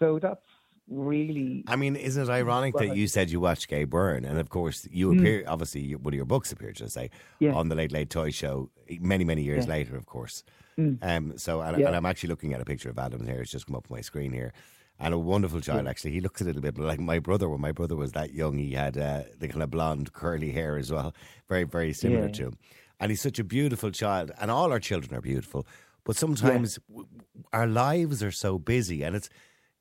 So 0.00 0.18
that's 0.20 0.40
really. 0.88 1.64
I 1.66 1.76
mean, 1.76 1.96
isn't 1.96 2.24
it 2.24 2.30
ironic 2.30 2.74
well, 2.74 2.88
that 2.88 2.96
you 2.96 3.08
said 3.08 3.30
you 3.30 3.40
watched 3.40 3.68
Gay 3.68 3.84
Byrne, 3.84 4.24
and 4.24 4.38
of 4.38 4.48
course 4.48 4.86
you 4.90 5.10
mm. 5.10 5.18
appear. 5.18 5.44
Obviously, 5.46 5.94
one 5.94 6.12
of 6.12 6.16
your 6.16 6.26
books 6.26 6.52
appeared, 6.52 6.78
should 6.78 6.86
I 6.86 6.90
say, 6.90 7.10
yeah. 7.38 7.52
on 7.52 7.68
the 7.68 7.74
Late 7.74 7.92
Late 7.92 8.10
Toy 8.10 8.30
Show 8.30 8.70
many 9.00 9.24
many 9.24 9.42
years 9.42 9.66
yeah. 9.66 9.72
later, 9.72 9.96
of 9.96 10.06
course. 10.06 10.44
Mm. 10.78 10.98
Um, 11.02 11.38
so, 11.38 11.62
and, 11.62 11.78
yeah. 11.78 11.86
and, 11.86 11.96
I'm 11.96 12.06
actually 12.06 12.28
looking 12.28 12.52
at 12.52 12.60
a 12.60 12.64
picture 12.64 12.90
of 12.90 12.98
Adam 12.98 13.26
here. 13.26 13.40
It's 13.40 13.50
just 13.50 13.66
come 13.66 13.76
up 13.76 13.86
on 13.90 13.96
my 13.96 14.02
screen 14.02 14.32
here. 14.32 14.52
And 14.98 15.12
a 15.12 15.18
wonderful 15.18 15.60
child, 15.60 15.86
actually. 15.88 16.12
He 16.12 16.20
looks 16.20 16.40
a 16.40 16.44
little 16.44 16.62
bit 16.62 16.78
like 16.78 17.00
my 17.00 17.18
brother. 17.18 17.48
When 17.50 17.60
my 17.60 17.72
brother 17.72 17.96
was 17.96 18.12
that 18.12 18.32
young, 18.32 18.56
he 18.56 18.72
had 18.72 18.96
uh, 18.96 19.24
the 19.38 19.48
kind 19.48 19.62
of 19.62 19.70
blonde, 19.70 20.12
curly 20.14 20.52
hair 20.52 20.78
as 20.78 20.90
well. 20.90 21.14
Very, 21.48 21.64
very 21.64 21.92
similar 21.92 22.30
to 22.30 22.46
him. 22.46 22.58
And 22.98 23.10
he's 23.10 23.20
such 23.20 23.38
a 23.38 23.44
beautiful 23.44 23.90
child. 23.90 24.30
And 24.40 24.50
all 24.50 24.72
our 24.72 24.80
children 24.80 25.14
are 25.14 25.20
beautiful. 25.20 25.66
But 26.04 26.16
sometimes 26.16 26.78
w- 26.88 27.08
our 27.52 27.66
lives 27.66 28.22
are 28.22 28.30
so 28.30 28.58
busy. 28.58 29.02
And 29.02 29.14
it's 29.14 29.28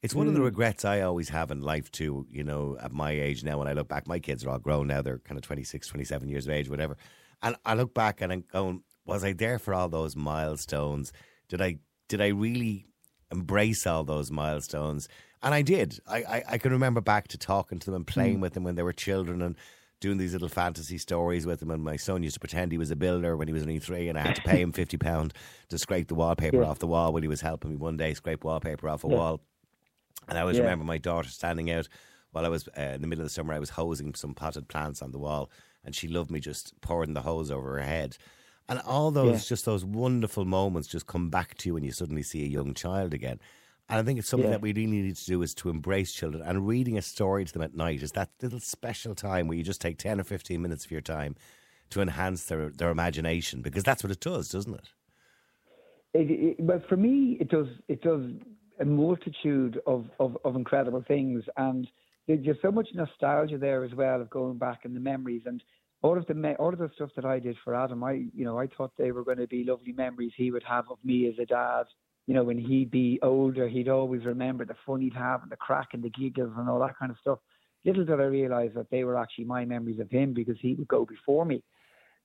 it's 0.06 0.14
one 0.14 0.28
mm. 0.28 0.30
of 0.30 0.36
the 0.36 0.42
mm. 0.42 0.46
regrets 0.46 0.86
I 0.86 1.02
always 1.02 1.30
have 1.30 1.50
in 1.50 1.62
life, 1.62 1.92
too. 1.92 2.28
You 2.30 2.44
know, 2.44 2.78
at 2.80 2.94
my 2.94 3.10
age 3.12 3.44
now, 3.44 3.58
when 3.58 3.68
I 3.68 3.74
look 3.74 3.88
back, 3.88 4.08
my 4.08 4.20
kids 4.20 4.46
are 4.46 4.52
all 4.52 4.60
grown 4.60 4.86
now. 4.86 5.02
They're 5.02 5.18
kind 5.18 5.36
of 5.36 5.44
26, 5.44 5.88
27 5.88 6.30
years 6.30 6.46
of 6.46 6.54
age, 6.54 6.70
whatever. 6.70 6.96
And 7.42 7.56
I 7.66 7.74
look 7.74 7.96
back 7.96 8.22
and 8.22 8.32
I'm 8.32 8.44
going, 8.52 8.84
was 9.04 9.24
I 9.24 9.34
there 9.34 9.58
for 9.58 9.74
all 9.74 9.90
those 9.90 10.16
milestones? 10.16 11.12
Did 11.50 11.60
I 11.60 11.80
did 12.08 12.22
I 12.22 12.28
really 12.28 12.86
embrace 13.32 13.88
all 13.88 14.04
those 14.04 14.30
milestones? 14.30 15.08
And 15.42 15.56
I 15.56 15.64
did. 15.64 16.00
I, 16.08 16.18
I, 16.18 16.44
I 16.50 16.58
can 16.60 16.72
remember 16.72 17.02
back 17.02 17.28
to 17.30 17.38
talking 17.40 17.80
to 17.80 17.86
them 17.88 17.96
and 17.96 18.08
playing 18.08 18.38
mm. 18.38 18.42
with 18.42 18.54
them 18.54 18.64
when 18.64 18.76
they 18.76 18.84
were 18.84 18.94
children 18.94 19.42
and 19.42 19.56
doing 20.02 20.18
these 20.18 20.34
little 20.34 20.50
fantasy 20.50 21.00
stories 21.00 21.48
with 21.48 21.62
them. 21.62 21.72
And 21.72 21.84
my 21.84 21.96
son 21.96 22.22
used 22.22 22.36
to 22.36 22.40
pretend 22.40 22.72
he 22.72 22.78
was 22.78 22.92
a 22.92 22.96
builder 22.96 23.36
when 23.36 23.48
he 23.48 23.54
was 23.54 23.64
only 23.64 23.80
three, 23.80 24.08
and 24.08 24.20
I 24.20 24.22
had 24.22 24.36
to 24.36 24.42
pay 24.44 24.62
him 24.62 24.72
fifty 24.72 24.98
pound 24.98 25.34
to 25.70 25.80
scrape 25.80 26.10
the 26.10 26.16
wallpaper 26.16 26.62
yeah. 26.62 26.68
off 26.68 26.78
the 26.78 26.88
wall 26.88 27.12
when 27.12 27.24
he 27.24 27.30
was 27.30 27.42
helping 27.42 27.72
me 27.72 27.76
one 27.76 27.98
day 27.98 28.14
scrape 28.14 28.44
wallpaper 28.44 28.88
off 28.88 29.04
a 29.04 29.08
yeah. 29.08 29.16
wall. 29.16 29.42
And 30.28 30.38
I 30.38 30.42
always 30.42 30.58
yeah. 30.58 30.64
remember 30.64 30.86
my 30.86 30.98
daughter 30.98 31.30
standing 31.30 31.70
out 31.72 31.88
while 32.32 32.46
I 32.46 32.50
was 32.50 32.68
uh, 32.78 32.82
in 32.82 33.02
the 33.02 33.08
middle 33.08 33.22
of 33.24 33.28
the 33.28 33.34
summer. 33.34 33.54
I 33.54 33.60
was 33.60 33.72
hosing 33.72 34.14
some 34.16 34.34
potted 34.34 34.68
plants 34.68 35.02
on 35.02 35.12
the 35.12 35.20
wall, 35.20 35.50
and 35.84 35.96
she 35.96 36.08
loved 36.08 36.32
me 36.32 36.40
just 36.40 36.80
pouring 36.82 37.14
the 37.14 37.22
hose 37.22 37.52
over 37.52 37.76
her 37.76 37.84
head. 37.84 38.18
And 38.68 38.80
all 38.82 39.12
those, 39.12 39.44
yeah. 39.44 39.50
just 39.50 39.66
those 39.66 39.86
wonderful 39.86 40.46
moments 40.46 40.88
just 40.88 41.06
come 41.06 41.30
back 41.30 41.56
to 41.60 41.70
you 41.70 41.76
when 41.76 41.84
you 41.84 41.92
suddenly 41.92 42.24
see 42.24 42.44
a 42.44 42.48
young 42.48 42.74
child 42.74 43.14
again. 43.14 43.40
And 43.88 44.00
I 44.00 44.04
think 44.04 44.18
it's 44.18 44.28
something 44.28 44.50
yeah. 44.50 44.56
that 44.56 44.62
we 44.62 44.74
really 44.74 44.88
need 44.88 45.16
to 45.16 45.26
do 45.26 45.44
is 45.44 45.54
to 45.56 45.70
embrace 45.70 46.12
children. 46.12 46.44
And 46.44 46.68
reading 46.68 46.98
a 46.98 47.04
story 47.04 47.46
to 47.46 47.54
them 47.54 47.62
at 47.62 47.76
night 47.76 48.02
is 48.02 48.14
that 48.14 48.32
little 48.42 48.60
special 48.60 49.14
time 49.14 49.48
where 49.48 49.58
you 49.58 49.64
just 49.64 49.82
take 49.82 50.00
10 50.00 50.20
or 50.20 50.24
15 50.24 50.60
minutes 50.60 50.86
of 50.86 50.92
your 50.92 51.02
time 51.02 51.36
to 51.92 52.02
enhance 52.02 52.46
their, 52.46 52.70
their 52.70 52.90
imagination 52.90 53.62
because 53.62 53.84
that's 53.84 54.04
what 54.04 54.12
it 54.12 54.20
does, 54.20 54.50
doesn't 54.50 54.74
it? 54.74 54.90
It, 56.16 56.32
it, 56.32 56.66
but 56.68 56.88
for 56.88 56.96
me, 56.96 57.38
it 57.40 57.50
does 57.50 57.68
it 57.90 58.02
does 58.02 58.22
a 58.79 58.86
multitude 58.86 59.79
of, 59.86 60.05
of, 60.20 60.38
of 60.44 60.55
incredible 60.55 61.03
things. 61.08 61.44
And 61.58 61.88
there's 62.27 62.44
just 62.44 62.62
so 62.62 62.72
much 62.72 62.89
nostalgia 62.94 63.58
there 63.58 63.84
as 63.84 63.94
well 63.94 64.22
of 64.22 64.29
going 64.29 64.58
back 64.58 64.82
and 64.84 64.96
the 64.96 65.00
memories. 65.00 65.44
And 65.46 65.62
all 66.01 66.17
of 66.17 66.25
the 66.27 66.55
all 66.60 66.74
of 66.74 66.79
the 66.79 66.91
stuff 66.96 67.10
that 67.15 67.25
I 67.25 67.39
did 67.39 67.58
for 67.63 67.75
Adam, 67.75 68.03
I 68.03 68.25
you 68.34 68.46
know 68.46 68.60
I 68.60 68.67
thought 68.67 68.91
they 68.98 69.12
were 69.12 69.24
going 69.24 69.39
to 69.39 69.48
be 69.48 69.63
lovely 69.63 69.91
memories 69.91 70.34
he 70.36 70.51
would 70.51 70.63
have 70.63 70.86
of 70.89 70.98
me 71.03 71.27
as 71.27 71.36
a 71.39 71.46
dad. 71.46 71.86
You 72.27 72.34
know, 72.34 72.44
when 72.44 72.58
he'd 72.58 72.91
be 72.91 73.20
older, 73.22 73.67
he'd 73.67 73.89
always 73.89 74.25
remember 74.25 74.65
the 74.65 74.75
fun 74.86 75.01
he'd 75.01 75.13
have 75.13 75.44
and 75.44 75.51
the 75.51 75.58
crack 75.58 75.89
and 75.94 76.03
the 76.03 76.10
giggles 76.10 76.53
and 76.58 76.67
all 76.70 76.79
that 76.79 76.98
kind 76.98 77.12
of 77.12 77.17
stuff. 77.22 77.39
Little 77.86 78.03
did 78.03 78.20
I 78.20 78.24
realise 78.24 78.72
that 78.75 78.89
they 78.89 79.03
were 79.03 79.17
actually 79.17 79.46
my 79.46 79.63
memories 79.63 80.00
of 80.00 80.10
him 80.10 80.34
because 80.34 80.58
he 80.60 80.74
would 80.74 80.88
go 80.88 81.05
before 81.05 81.46
me. 81.46 81.63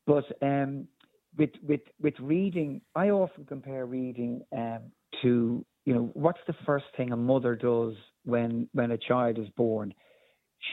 But 0.06 0.24
um, 0.42 0.88
with 1.36 1.50
with 1.66 1.82
with 2.00 2.14
reading, 2.18 2.80
I 2.94 3.10
often 3.10 3.44
compare 3.44 3.86
reading 3.86 4.42
um, 4.56 4.90
to 5.22 5.64
you 5.90 5.96
know 5.96 6.10
what's 6.14 6.40
the 6.46 6.54
first 6.64 6.86
thing 6.96 7.12
a 7.12 7.16
mother 7.16 7.54
does 7.54 7.94
when 8.24 8.68
when 8.72 8.90
a 8.90 8.98
child 8.98 9.38
is 9.38 9.48
born 9.56 9.92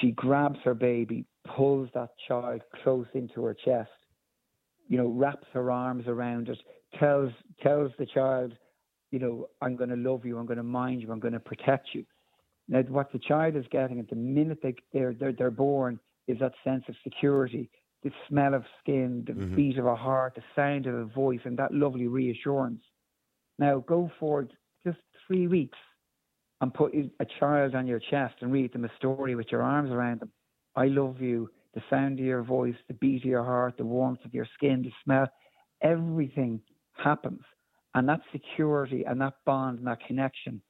she 0.02 0.12
grabs 0.12 0.60
her 0.64 0.74
baby, 0.74 1.26
pulls 1.56 1.90
that 1.94 2.10
child 2.28 2.62
close 2.84 3.08
into 3.14 3.44
her 3.44 3.54
chest, 3.54 3.90
you 4.88 4.98
know, 4.98 5.08
wraps 5.08 5.48
her 5.54 5.72
arms 5.72 6.06
around 6.08 6.50
it, 6.50 6.60
tells 7.00 7.32
tells 7.62 7.92
the 7.98 8.06
child, 8.06 8.54
you 9.12 9.20
know, 9.20 9.48
I'm 9.62 9.76
going 9.76 9.90
to 9.90 9.96
love 9.96 10.26
you, 10.26 10.38
I'm 10.38 10.46
going 10.46 10.58
to 10.58 10.64
mind 10.64 11.02
you, 11.02 11.12
I'm 11.12 11.20
going 11.20 11.34
to 11.34 11.40
protect 11.40 11.90
you. 11.94 12.06
Now, 12.68 12.82
what 12.82 13.12
the 13.14 13.20
child 13.20 13.56
is 13.56 13.66
getting 13.72 14.00
at 14.00 14.10
the 14.10 14.16
minute 14.16 14.60
they, 14.62 14.76
they're, 14.92 15.14
they're, 15.14 15.32
they're 15.32 15.52
born 15.52 16.00
is 16.28 16.38
that 16.40 16.52
sense 16.66 16.84
of 16.90 16.96
security, 17.02 17.70
the 18.04 18.12
smell 18.28 18.54
of 18.54 18.66
skin, 18.82 19.24
the 19.26 19.32
mm-hmm. 19.32 19.56
beat 19.56 19.78
of 19.78 19.86
a 19.86 19.96
heart, 19.96 20.36
the 20.36 20.44
sound 20.54 20.86
of 20.86 20.94
a 20.94 21.06
voice, 21.06 21.40
and 21.46 21.58
that 21.58 21.74
lovely 21.74 22.08
reassurance. 22.08 22.82
Now, 23.58 23.80
go 23.80 24.12
forward 24.20 24.52
just 24.88 25.04
three 25.28 25.48
weeks 25.48 25.78
and 26.62 26.74
put 26.74 26.94
a 26.96 27.26
child 27.40 27.76
on 27.76 27.88
your 27.88 28.00
chest 28.00 28.36
and 28.42 28.52
read 28.52 28.74
them 28.74 28.86
a 28.86 28.92
story 28.98 29.36
with 29.36 29.48
your 29.52 29.62
arms 29.62 29.92
around 29.92 30.22
them. 30.22 30.32
I 30.76 30.86
love 30.86 31.22
you, 31.22 31.50
the 31.74 31.82
sound 31.90 32.20
of 32.20 32.26
your 32.26 32.44
voice, 32.44 32.76
the 32.88 32.94
beat 32.96 33.24
of 33.24 33.30
your 33.30 33.44
heart, 33.44 33.78
the 33.78 33.86
warmth 33.86 34.24
of 34.26 34.34
your 34.34 34.48
skin, 34.56 34.82
the 34.82 34.92
smell, 35.04 35.28
everything 35.82 36.62
happens. 36.94 37.42
And 37.94 38.08
that 38.10 38.22
security 38.32 39.04
and 39.06 39.20
that 39.22 39.34
bond 39.46 39.80
and 39.80 39.88
that 39.88 40.00
connection 40.06 40.62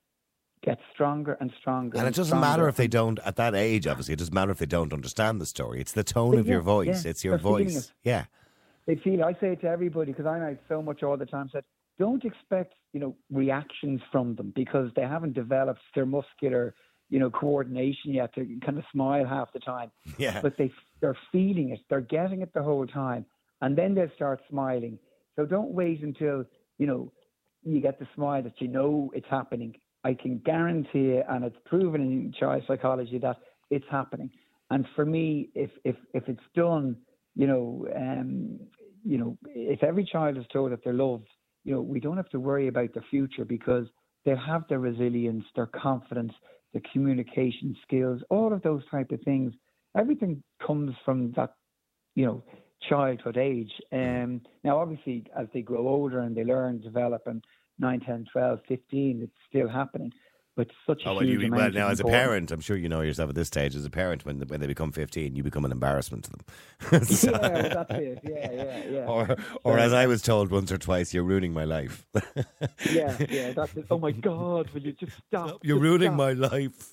gets 0.64 0.82
stronger 0.94 1.38
and 1.40 1.52
stronger. 1.60 1.98
And, 1.98 2.08
it 2.08 2.16
doesn't 2.16 2.40
matter 2.40 2.68
if 2.68 2.76
they 2.76 2.88
don't, 2.88 3.20
at 3.26 3.36
that 3.36 3.54
age, 3.54 3.86
obviously, 3.86 4.14
it 4.14 4.20
doesn't 4.20 4.34
matter 4.34 4.52
if 4.52 4.58
they 4.58 4.66
don't 4.66 4.92
understand 4.92 5.40
the 5.40 5.46
story. 5.46 5.80
It's 5.80 5.92
the 5.94 6.04
tone 6.04 6.34
yeah, 6.34 6.40
of 6.40 6.48
your 6.48 6.62
voice, 6.62 7.06
yeah, 7.06 7.12
it's 7.12 7.24
your 7.24 7.38
voice. 7.38 7.76
It. 7.76 7.92
Yeah. 8.04 8.26
They 8.88 8.96
feel, 8.96 9.24
I 9.24 9.34
say 9.34 9.54
it 9.54 9.62
to 9.62 9.68
everybody 9.68 10.12
because 10.12 10.26
I 10.26 10.40
know 10.40 10.58
so 10.68 10.82
much 10.82 11.04
all 11.04 11.18
the 11.18 11.26
time, 11.26 11.50
said, 11.52 11.64
don't 12.00 12.24
expect 12.26 12.74
you 12.94 13.00
know 13.00 13.16
reactions 13.32 14.02
from 14.12 14.36
them 14.36 14.52
because 14.56 14.90
they 14.96 15.02
haven't 15.02 15.34
developed 15.34 15.82
their 15.96 16.06
muscular 16.06 16.74
you 17.10 17.20
know 17.20 17.30
coordination 17.30 18.14
yet 18.14 18.34
to 18.36 18.46
kind 18.66 18.78
of 18.78 18.84
smile 18.92 19.26
half 19.26 19.52
the 19.54 19.60
time. 19.60 19.92
Yeah. 20.18 20.42
But 20.42 20.58
they 20.58 20.72
they're 21.02 21.18
feeling 21.32 21.70
it, 21.70 21.80
they're 21.90 22.02
getting 22.02 22.42
it 22.42 22.54
the 22.54 22.64
whole 22.64 22.88
time, 22.88 23.26
and 23.62 23.78
then 23.78 23.96
they 23.96 24.12
start 24.16 24.42
smiling. 24.50 25.00
So 25.36 25.46
don't 25.46 25.72
wait 25.72 26.02
until 26.04 26.46
you 26.78 26.88
know 26.88 27.12
you 27.64 27.82
get 27.82 28.00
the 28.00 28.08
smile 28.16 28.44
that 28.44 28.60
you 28.60 28.68
know 28.68 29.12
it's 29.14 29.28
happening. 29.30 29.76
I 30.04 30.14
can 30.14 30.40
guarantee 30.40 31.00
you, 31.00 31.24
and 31.28 31.44
it's 31.44 31.58
proven 31.66 32.02
in 32.02 32.34
child 32.40 32.64
psychology 32.68 33.18
that 33.20 33.38
it's 33.70 33.86
happening. 33.90 34.30
And 34.70 34.86
for 34.96 35.06
me, 35.06 35.50
if 35.56 35.72
if 35.84 35.96
if 36.14 36.28
it's 36.28 36.48
done, 36.56 36.98
you 37.36 37.48
know, 37.48 37.88
um, 37.96 38.60
you 39.06 39.18
know, 39.18 39.38
if 39.46 39.84
every 39.84 40.06
child 40.06 40.38
is 40.38 40.46
told 40.52 40.72
that 40.72 40.84
they're 40.84 40.94
loved 40.94 41.28
you 41.68 41.74
know, 41.74 41.82
we 41.82 42.00
don't 42.00 42.16
have 42.16 42.30
to 42.30 42.40
worry 42.40 42.70
about 42.70 42.94
the 42.94 43.02
future 43.12 43.44
because 43.44 43.88
they 44.24 44.34
have 44.38 44.64
their 44.70 44.80
resilience, 44.80 45.44
their 45.54 45.66
confidence, 45.66 46.32
the 46.74 46.82
communication 46.94 47.76
skills, 47.84 48.22
all 48.30 48.54
of 48.54 48.62
those 48.62 48.84
type 48.90 49.12
of 49.12 49.22
things. 49.24 49.54
Everything 49.94 50.42
comes 50.66 50.96
from 51.04 51.34
that, 51.34 51.56
you 52.16 52.26
know, 52.26 52.44
childhood 52.88 53.36
age. 53.36 53.72
Um, 53.92 54.42
now, 54.64 54.80
obviously, 54.80 55.26
as 55.38 55.48
they 55.54 55.62
grow 55.62 55.86
older 55.90 56.20
and 56.20 56.34
they 56.34 56.46
learn, 56.46 56.80
develop, 56.80 57.24
and 57.26 57.44
9, 57.80 58.00
10, 58.00 58.28
12, 58.32 58.60
15, 58.66 59.22
it's 59.24 59.32
still 59.50 59.68
happening 59.68 60.14
with 60.58 60.70
such 60.86 61.04
a 61.06 61.10
oh, 61.10 61.20
huge 61.20 61.44
you, 61.44 61.52
well, 61.52 61.72
now 61.72 61.88
as 61.90 62.00
a 62.00 62.04
parent, 62.04 62.52
I'm 62.52 62.62
sure 62.62 62.76
you 62.76 62.90
know 62.90 63.02
yourself 63.02 63.30
at 63.30 63.36
this 63.36 63.48
stage. 63.48 63.76
As 63.76 63.86
a 63.86 63.90
parent, 63.90 64.26
when 64.26 64.40
when 64.42 64.60
they 64.60 64.68
become 64.68 64.92
15, 64.92 65.36
you 65.36 65.44
become 65.44 65.66
an 65.66 65.72
embarrassment 65.72 66.26
to 66.26 66.32
them. 66.32 67.04
so, 67.06 67.32
yeah, 67.32 67.58
well, 67.60 67.70
that's 67.70 67.92
it. 67.98 68.20
Yeah, 68.24 68.52
yeah, 68.52 68.84
yeah. 68.90 69.06
Or, 69.06 69.38
or 69.64 69.80
as 69.80 69.94
I 69.94 70.08
was 70.08 70.22
told 70.22 70.52
once 70.52 70.72
or 70.72 70.78
twice, 70.78 71.14
you're 71.14 71.24
ruining 71.24 71.54
my 71.54 71.66
life. 71.66 72.06
yeah, 72.84 73.18
yeah. 73.30 73.52
That's 73.56 73.76
it. 73.78 73.86
Oh 73.90 74.00
my 74.00 74.12
God! 74.12 74.70
Will 74.74 74.82
you 74.82 74.94
just 74.94 75.14
stop? 75.28 75.60
You're 75.64 75.78
just 75.78 75.84
ruining 75.84 76.10
stop. 76.10 76.18
my 76.18 76.34
life. 76.34 76.90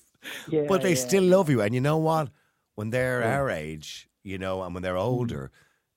Yeah, 0.47 0.65
but 0.67 0.81
they 0.81 0.91
yeah, 0.91 0.95
still 0.95 1.23
love 1.23 1.49
you, 1.49 1.61
and 1.61 1.73
you 1.73 1.81
know 1.81 1.97
what? 1.97 2.29
When 2.75 2.89
they're 2.91 3.23
our 3.23 3.49
age, 3.49 4.09
you 4.23 4.37
know, 4.37 4.63
and 4.63 4.73
when 4.73 4.83
they're 4.83 4.95
Mm-hmm. 4.95 5.19
older, 5.21 5.51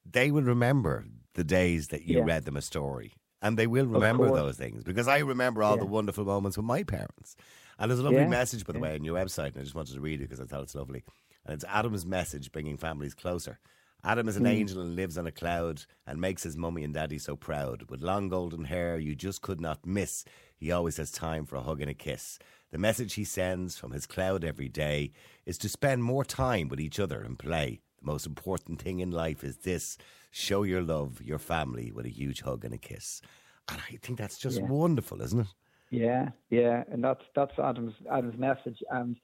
they 0.05 0.31
will 0.31 0.43
remember 0.43 1.07
the 1.35 1.45
days 1.45 1.89
that 1.89 2.05
you 2.05 2.19
Yeah. 2.19 2.25
read 2.25 2.45
them 2.45 2.57
a 2.57 2.63
story. 2.63 3.13
And 3.41 3.57
they 3.57 3.69
will 3.69 3.87
remember 3.87 4.33
those 4.33 4.57
things 4.57 4.83
because 4.83 5.07
I 5.07 5.19
remember 5.19 5.63
all 5.63 5.77
Yeah. 5.77 5.79
the 5.79 5.87
wonderful 5.87 6.25
moments 6.25 6.57
with 6.57 6.67
my 6.67 6.83
parents. 6.83 7.37
And 7.79 7.91
there's 7.91 8.01
a 8.01 8.03
lovely 8.05 8.21
Yeah, 8.21 8.29
message, 8.29 8.65
by 8.65 8.73
the 8.73 8.79
yeah. 8.79 8.83
way, 8.85 8.95
on 8.95 9.05
your 9.05 9.17
website, 9.17 9.49
and 9.53 9.59
I 9.59 9.63
just 9.63 9.75
wanted 9.75 9.95
to 9.95 10.01
read 10.01 10.21
it 10.21 10.25
because 10.29 10.41
I 10.41 10.45
thought 10.45 10.63
it's 10.63 10.75
lovely. 10.75 11.05
And 11.45 11.55
it's 11.55 11.65
Adam's 11.65 12.05
message 12.05 12.51
bringing 12.53 12.77
families 12.77 13.15
closer. 13.15 13.59
Adam 14.05 14.29
is 14.29 14.37
an 14.37 14.43
Hmm. 14.45 14.49
angel 14.49 14.81
and 14.81 14.95
lives 14.97 15.19
on 15.19 15.27
a 15.27 15.33
cloud 15.33 15.85
and 16.07 16.21
makes 16.21 16.43
his 16.45 16.57
mummy 16.57 16.85
and 16.85 16.95
daddy 16.95 17.19
so 17.19 17.37
proud. 17.37 17.89
With 17.91 18.01
long 18.01 18.29
golden 18.29 18.65
hair 18.65 18.99
you 18.99 19.15
just 19.15 19.43
could 19.43 19.61
not 19.61 19.87
miss. 19.87 20.25
he 20.57 20.73
always 20.73 20.97
has 20.97 21.13
time 21.13 21.47
for 21.47 21.55
a 21.55 21.63
hug 21.63 21.81
and 21.81 21.91
a 21.91 21.95
kiss. 21.95 22.39
The 22.73 22.79
message 22.79 23.15
he 23.15 23.23
sends 23.25 23.77
from 23.79 23.93
his 23.93 24.07
cloud 24.07 24.45
every 24.45 24.69
day 24.69 25.13
is 25.47 25.57
to 25.59 25.69
spend 25.69 26.03
more 26.03 26.25
time 26.25 26.67
with 26.69 26.81
each 26.81 26.99
other 26.99 27.23
and 27.23 27.39
play. 27.39 27.81
The 28.01 28.07
most 28.07 28.27
important 28.27 28.83
thing 28.83 28.99
in 28.99 29.13
life 29.13 29.45
is 29.45 29.59
this 29.59 29.97
show 30.33 30.65
your 30.65 30.83
love, 30.83 31.23
your 31.23 31.39
family, 31.39 31.93
with 31.93 32.07
a 32.07 32.11
huge 32.11 32.41
hug 32.43 32.65
and 32.65 32.75
a 32.75 32.79
kiss. 32.79 33.21
And 33.69 33.81
I 33.89 33.97
think 34.03 34.19
that's 34.19 34.37
just 34.39 34.61
Yeah. 34.61 34.67
wonderful, 34.67 35.23
isn't 35.23 35.41
it? 35.41 35.47
Yeah, 35.91 36.29
yeah, 36.51 36.85
and 36.91 37.03
that's 37.03 37.23
that's 37.35 37.53
Adam's 37.59 37.95
Adam's 38.13 38.39
message, 38.39 38.79
and 38.91 39.17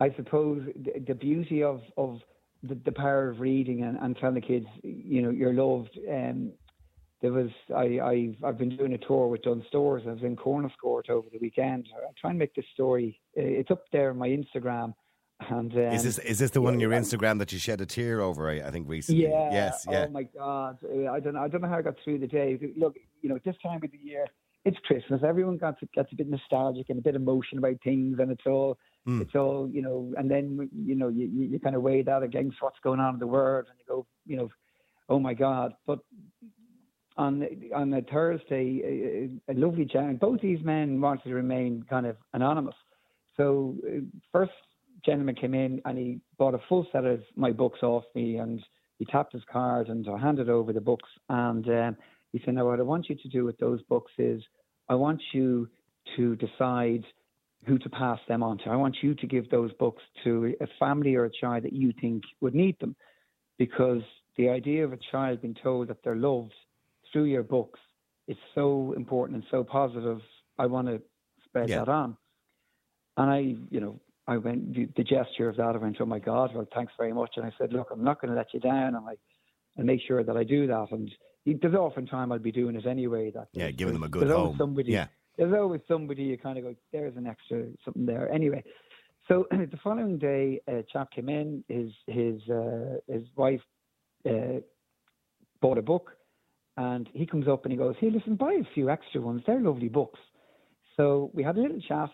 I 0.00 0.12
suppose 0.16 0.62
the, 0.76 1.00
the 1.06 1.14
beauty 1.14 1.62
of 1.62 1.82
of 1.96 2.20
the, 2.62 2.74
the 2.84 2.92
power 2.92 3.28
of 3.30 3.40
reading 3.40 3.84
and, 3.84 3.96
and 3.98 4.16
telling 4.16 4.34
the 4.34 4.40
kids, 4.40 4.66
you 4.82 5.22
know, 5.22 5.30
you're 5.30 5.52
loved. 5.54 5.96
Um, 6.10 6.52
there 7.22 7.32
was 7.32 7.50
I 7.74 8.00
I've, 8.00 8.44
I've 8.44 8.58
been 8.58 8.76
doing 8.76 8.94
a 8.94 8.98
tour 8.98 9.28
with 9.28 9.42
Dunnes 9.42 9.64
Stores. 9.68 10.02
I 10.06 10.12
was 10.12 10.22
in 10.22 10.36
Cornelscourt 10.36 11.10
over 11.10 11.28
the 11.32 11.38
weekend. 11.40 11.88
I 11.96 12.10
try 12.20 12.30
and 12.30 12.38
make 12.38 12.54
this 12.54 12.64
story. 12.74 13.20
uh, 13.36 13.42
It's 13.42 13.70
up 13.70 13.84
there 13.92 14.10
on 14.10 14.18
my 14.18 14.28
Instagram, 14.28 14.94
and 15.48 15.72
um, 15.72 15.78
is 15.78 16.02
this 16.02 16.18
is 16.18 16.38
this 16.40 16.50
the 16.50 16.60
one 16.60 16.74
on 16.74 16.80
your. 16.80 16.90
Instagram 16.90 17.38
that 17.38 17.52
you 17.52 17.58
shed 17.60 17.80
a 17.80 17.86
tear 17.86 18.20
over? 18.20 18.50
I, 18.50 18.60
I 18.66 18.70
think 18.72 18.88
recently. 18.88 19.22
Yeah. 19.22 19.50
Yes. 19.52 19.86
Yeah. 19.88 20.06
Oh 20.08 20.10
my 20.10 20.24
God. 20.24 20.78
Uh, 20.84 21.08
I 21.10 21.20
don't 21.20 21.34
know. 21.34 21.40
I 21.40 21.48
don't 21.48 21.60
know 21.60 21.68
how 21.68 21.78
I 21.78 21.82
got 21.82 21.94
through 22.02 22.18
the 22.18 22.26
day. 22.26 22.58
Look, 22.76 22.96
you 23.20 23.28
know, 23.28 23.38
this 23.44 23.56
time 23.62 23.80
of 23.82 23.90
the 23.92 23.98
year, 23.98 24.26
it's 24.64 24.78
Christmas. 24.84 25.22
Everyone 25.24 25.56
gets 25.56 25.78
gets 25.94 26.12
a 26.12 26.16
bit 26.16 26.28
nostalgic 26.28 26.90
and 26.90 26.98
a 26.98 27.02
bit 27.02 27.14
emotion 27.14 27.58
about 27.58 27.76
things, 27.82 28.18
and 28.18 28.30
it's 28.30 28.46
all 28.46 28.78
Mm. 29.06 29.22
it's 29.22 29.34
all 29.34 29.70
you 29.70 29.80
know. 29.80 30.12
And 30.18 30.30
then 30.30 30.68
you 30.84 30.94
know 30.94 31.08
you 31.08 31.26
you, 31.26 31.44
you 31.46 31.60
kind 31.60 31.76
of 31.76 31.82
weigh 31.82 32.02
that 32.02 32.22
against 32.22 32.60
what's 32.60 32.78
going 32.80 33.00
on 33.00 33.14
in 33.14 33.20
the 33.20 33.26
world, 33.26 33.66
and 33.70 33.78
you 33.78 33.84
go, 33.88 34.06
you 34.26 34.36
know, 34.36 34.50
oh 35.08 35.18
my 35.18 35.32
God. 35.34 35.72
But 35.86 36.00
on 37.16 37.46
on 37.74 37.92
a 37.94 38.02
Thursday, 38.02 39.30
a, 39.48 39.52
a 39.52 39.54
lovely 39.54 39.84
gentleman. 39.84 40.16
Both 40.16 40.40
these 40.40 40.62
men 40.62 41.00
wanted 41.00 41.24
to 41.24 41.34
remain 41.34 41.84
kind 41.88 42.06
of 42.06 42.16
anonymous. 42.34 42.74
So 43.36 43.76
uh, 43.86 44.00
first 44.32 44.52
gentleman 45.06 45.36
came 45.36 45.54
in 45.54 45.80
and 45.84 45.96
he 45.96 46.20
bought 46.38 46.54
a 46.54 46.60
full 46.68 46.86
set 46.92 47.04
of 47.04 47.22
my 47.34 47.52
books 47.52 47.82
off 47.82 48.04
me, 48.14 48.36
and 48.36 48.62
he 48.98 49.04
tapped 49.04 49.32
his 49.32 49.42
card 49.50 49.88
and 49.88 50.06
I 50.08 50.18
handed 50.18 50.48
over 50.48 50.72
the 50.72 50.80
books. 50.80 51.08
And 51.28 51.66
um, 51.68 51.96
he 52.32 52.40
said, 52.44 52.54
"Now 52.54 52.66
what 52.66 52.80
I 52.80 52.82
want 52.82 53.08
you 53.08 53.16
to 53.16 53.28
do 53.28 53.44
with 53.44 53.58
those 53.58 53.82
books 53.82 54.12
is, 54.18 54.42
I 54.88 54.94
want 54.94 55.20
you 55.32 55.68
to 56.16 56.36
decide." 56.36 57.04
Who 57.66 57.76
to 57.80 57.90
pass 57.90 58.20
them 58.28 58.44
on 58.44 58.58
to? 58.58 58.70
I 58.70 58.76
want 58.76 58.98
you 59.02 59.16
to 59.16 59.26
give 59.26 59.50
those 59.50 59.72
books 59.80 60.00
to 60.22 60.54
a 60.60 60.68
family 60.78 61.16
or 61.16 61.24
a 61.24 61.30
child 61.30 61.64
that 61.64 61.72
you 61.72 61.92
think 62.00 62.22
would 62.40 62.54
need 62.54 62.78
them, 62.78 62.94
because 63.58 64.00
the 64.36 64.48
idea 64.48 64.84
of 64.84 64.92
a 64.92 64.98
child 65.10 65.42
being 65.42 65.56
told 65.60 65.88
that 65.88 65.96
they're 66.04 66.14
loved 66.14 66.54
through 67.12 67.24
your 67.24 67.42
books 67.42 67.80
is 68.28 68.36
so 68.54 68.94
important 68.96 69.38
and 69.38 69.44
so 69.50 69.64
positive. 69.64 70.20
I 70.56 70.66
want 70.66 70.86
to 70.86 71.02
spread 71.46 71.68
Yeah. 71.68 71.80
that 71.80 71.88
on. 71.88 72.16
And 73.16 73.28
I, 73.28 73.38
you 73.70 73.80
know, 73.80 74.00
I 74.28 74.36
went 74.36 74.74
the, 74.74 74.88
the 74.96 75.02
gesture 75.02 75.48
of 75.48 75.56
that. 75.56 75.74
I 75.74 75.78
went, 75.78 75.96
oh 76.00 76.06
my 76.06 76.20
God, 76.20 76.54
well, 76.54 76.68
thanks 76.72 76.92
very 76.96 77.12
much. 77.12 77.32
And 77.36 77.44
I 77.44 77.52
said, 77.58 77.72
look, 77.72 77.88
I'm 77.90 78.04
not 78.04 78.20
going 78.20 78.30
to 78.30 78.36
let 78.36 78.54
you 78.54 78.60
down, 78.60 78.94
and 78.94 79.04
I, 79.04 79.16
and 79.78 79.86
make 79.86 80.00
sure 80.06 80.22
that 80.22 80.36
I 80.36 80.44
do 80.44 80.66
that. 80.66 80.88
And 80.90 81.10
there's 81.46 81.74
often 81.74 82.06
time 82.06 82.32
I'll 82.32 82.38
be 82.38 82.52
doing 82.52 82.76
it 82.76 82.84
anyway. 82.86 83.30
That 83.30 83.48
Yeah, 83.54 83.70
giving 83.70 83.94
them 83.94 84.02
a 84.02 84.08
there's 84.08 84.30
good 84.30 84.36
always 84.36 84.50
home. 84.50 84.58
Somebody, 84.58 84.92
Yeah. 84.92 85.06
there's 85.38 85.54
always 85.54 85.80
somebody 85.88 86.24
you 86.24 86.36
kind 86.36 86.58
of 86.58 86.64
go, 86.64 86.74
there's 86.92 87.16
an 87.16 87.26
extra 87.26 87.64
something 87.84 88.04
there. 88.04 88.30
Anyway, 88.30 88.62
so 89.28 89.46
the 89.50 89.78
following 89.82 90.18
day, 90.18 90.60
a 90.68 90.82
chap 90.92 91.10
came 91.12 91.28
in. 91.28 91.64
His 91.68 91.92
his 92.06 92.42
uh, 92.50 92.96
his 93.06 93.22
wife 93.36 93.62
uh, 94.28 94.60
bought 95.60 95.78
a 95.78 95.82
book, 95.82 96.12
and 96.76 97.08
he 97.14 97.24
comes 97.24 97.46
up 97.48 97.64
and 97.64 97.72
he 97.72 97.78
goes, 97.78 97.94
"Hey, 98.00 98.10
listen, 98.10 98.34
buy 98.34 98.54
a 98.54 98.74
few 98.74 98.90
extra 98.90 99.20
ones. 99.20 99.42
They're 99.46 99.60
lovely 99.60 99.88
books." 99.88 100.20
So 100.96 101.30
we 101.32 101.44
had 101.44 101.56
a 101.56 101.60
little 101.60 101.80
chat, 101.80 102.10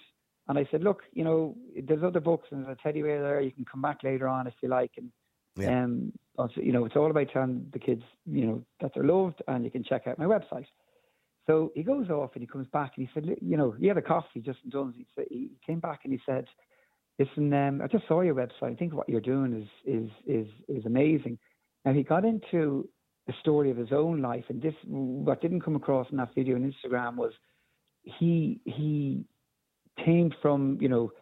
and 0.49 0.59
I 0.59 0.69
said, 0.71 0.83
"Look, 0.85 1.03
you 1.15 1.25
know, 1.25 1.57
there's 1.83 2.03
other 2.03 2.21
books 2.21 2.49
and 2.51 2.67
there's 2.67 2.77
a 2.79 2.83
teddy 2.83 3.01
bear 3.01 3.23
there. 3.23 3.41
You 3.41 3.53
can 3.53 3.65
come 3.65 3.81
back 3.81 4.03
later 4.05 4.29
on 4.29 4.47
if 4.47 4.55
you 4.63 4.69
like." 4.69 4.93
And 4.99 5.11
Yeah. 5.57 5.85
um, 5.85 6.13
you 6.57 6.73
know, 6.73 6.85
it's 6.85 6.97
all 6.97 7.11
about 7.11 7.29
telling 7.33 7.67
the 7.73 7.79
kids, 7.79 8.03
you 8.27 8.47
know, 8.47 8.65
that 8.81 8.93
they're 8.95 9.05
loved, 9.05 9.43
and 9.47 9.65
you 9.65 9.71
can 9.71 9.85
check 9.85 10.07
out 10.07 10.19
my 10.19 10.25
website. 10.25 10.67
So 11.47 11.73
he 11.75 11.83
goes 11.83 12.09
off 12.09 12.31
and 12.35 12.43
he 12.43 12.47
comes 12.47 12.67
back 12.73 12.93
and 12.97 13.07
he 13.07 13.13
said, 13.13 13.37
you 13.41 13.57
know, 13.57 13.71
he 13.71 13.87
had 13.87 13.99
a 13.99 14.03
coffee 14.03 14.41
just 14.41 14.61
in 14.65 14.71
Dunnes. 14.71 14.95
He, 14.97 15.07
said, 15.15 15.27
he 15.29 15.51
came 15.67 15.79
back 15.79 16.01
and 16.05 16.13
he 16.13 16.21
said, 16.25 16.47
listen, 17.19 17.53
um, 17.53 17.83
I 17.83 17.87
just 17.87 18.09
saw 18.09 18.23
your 18.23 18.35
website. 18.35 18.73
I 18.73 18.75
think 18.75 18.95
what 18.95 19.09
you're 19.09 19.21
doing 19.21 19.53
is 19.53 19.69
is 19.85 20.11
is 20.27 20.47
is 20.69 20.87
amazing. 20.87 21.39
And 21.85 21.97
he 21.97 22.03
got 22.03 22.25
into 22.25 22.89
the 23.27 23.35
story 23.41 23.71
of 23.71 23.77
his 23.77 23.93
own 23.93 24.21
life, 24.23 24.45
and 24.49 24.61
this 24.61 24.75
what 24.87 25.43
didn't 25.43 25.61
come 25.61 25.77
across 25.77 26.09
in 26.11 26.17
that 26.17 26.35
video 26.35 26.57
on 26.57 26.73
Instagram 26.73 27.17
was 27.17 27.33
he 28.03 28.61
he 28.65 29.25
came 30.05 30.33
from 30.43 30.79
you 30.81 30.89
know 30.89 31.13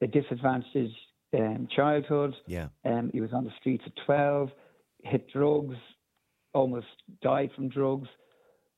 a 0.00 0.06
disadvantaged 0.06 0.94
um, 1.36 1.68
childhood. 1.74 2.34
Yeah. 2.46 2.68
Um, 2.84 3.10
he 3.12 3.20
was 3.20 3.32
on 3.32 3.44
the 3.44 3.52
streets 3.60 3.84
at 3.86 3.92
12, 4.06 4.50
hit 5.02 5.30
drugs, 5.32 5.76
almost 6.54 6.86
died 7.22 7.50
from 7.54 7.68
drugs, 7.68 8.08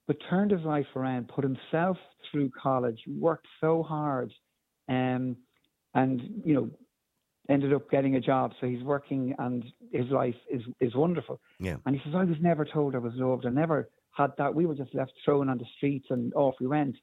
but 0.07 0.17
turned 0.29 0.51
his 0.51 0.63
life 0.63 0.87
around, 0.97 1.29
put 1.29 1.45
himself 1.45 1.97
through 2.31 2.51
college, 2.61 2.99
worked 3.07 3.47
so 3.61 3.83
hard, 3.83 4.33
um, 4.89 5.37
and 5.95 6.43
you 6.45 6.55
know, 6.55 6.71
ended 7.49 7.73
up 7.73 7.91
getting 7.91 8.17
a 8.17 8.21
job. 8.21 8.53
So 8.61 8.67
he's 8.67 8.83
working, 8.83 9.35
and 9.39 9.65
his 9.93 10.07
life 10.11 10.35
is 10.51 10.63
is 10.81 10.95
wonderful. 10.95 11.41
Yeah. 11.59 11.77
And 11.87 11.95
he 11.95 12.03
says, 12.05 12.15
I 12.17 12.25
was 12.25 12.37
never 12.41 12.65
told 12.65 12.95
I 12.95 12.99
was 12.99 13.13
loved. 13.15 13.47
I 13.47 13.51
never 13.51 13.89
had 14.13 14.33
that. 14.39 14.55
We 14.55 14.67
were 14.67 14.75
just 14.75 14.95
left 14.95 15.13
thrown 15.25 15.49
on 15.49 15.59
the 15.59 15.67
streets, 15.77 16.07
and 16.11 16.33
off 16.35 16.55
we 16.61 16.67
went. 16.67 16.97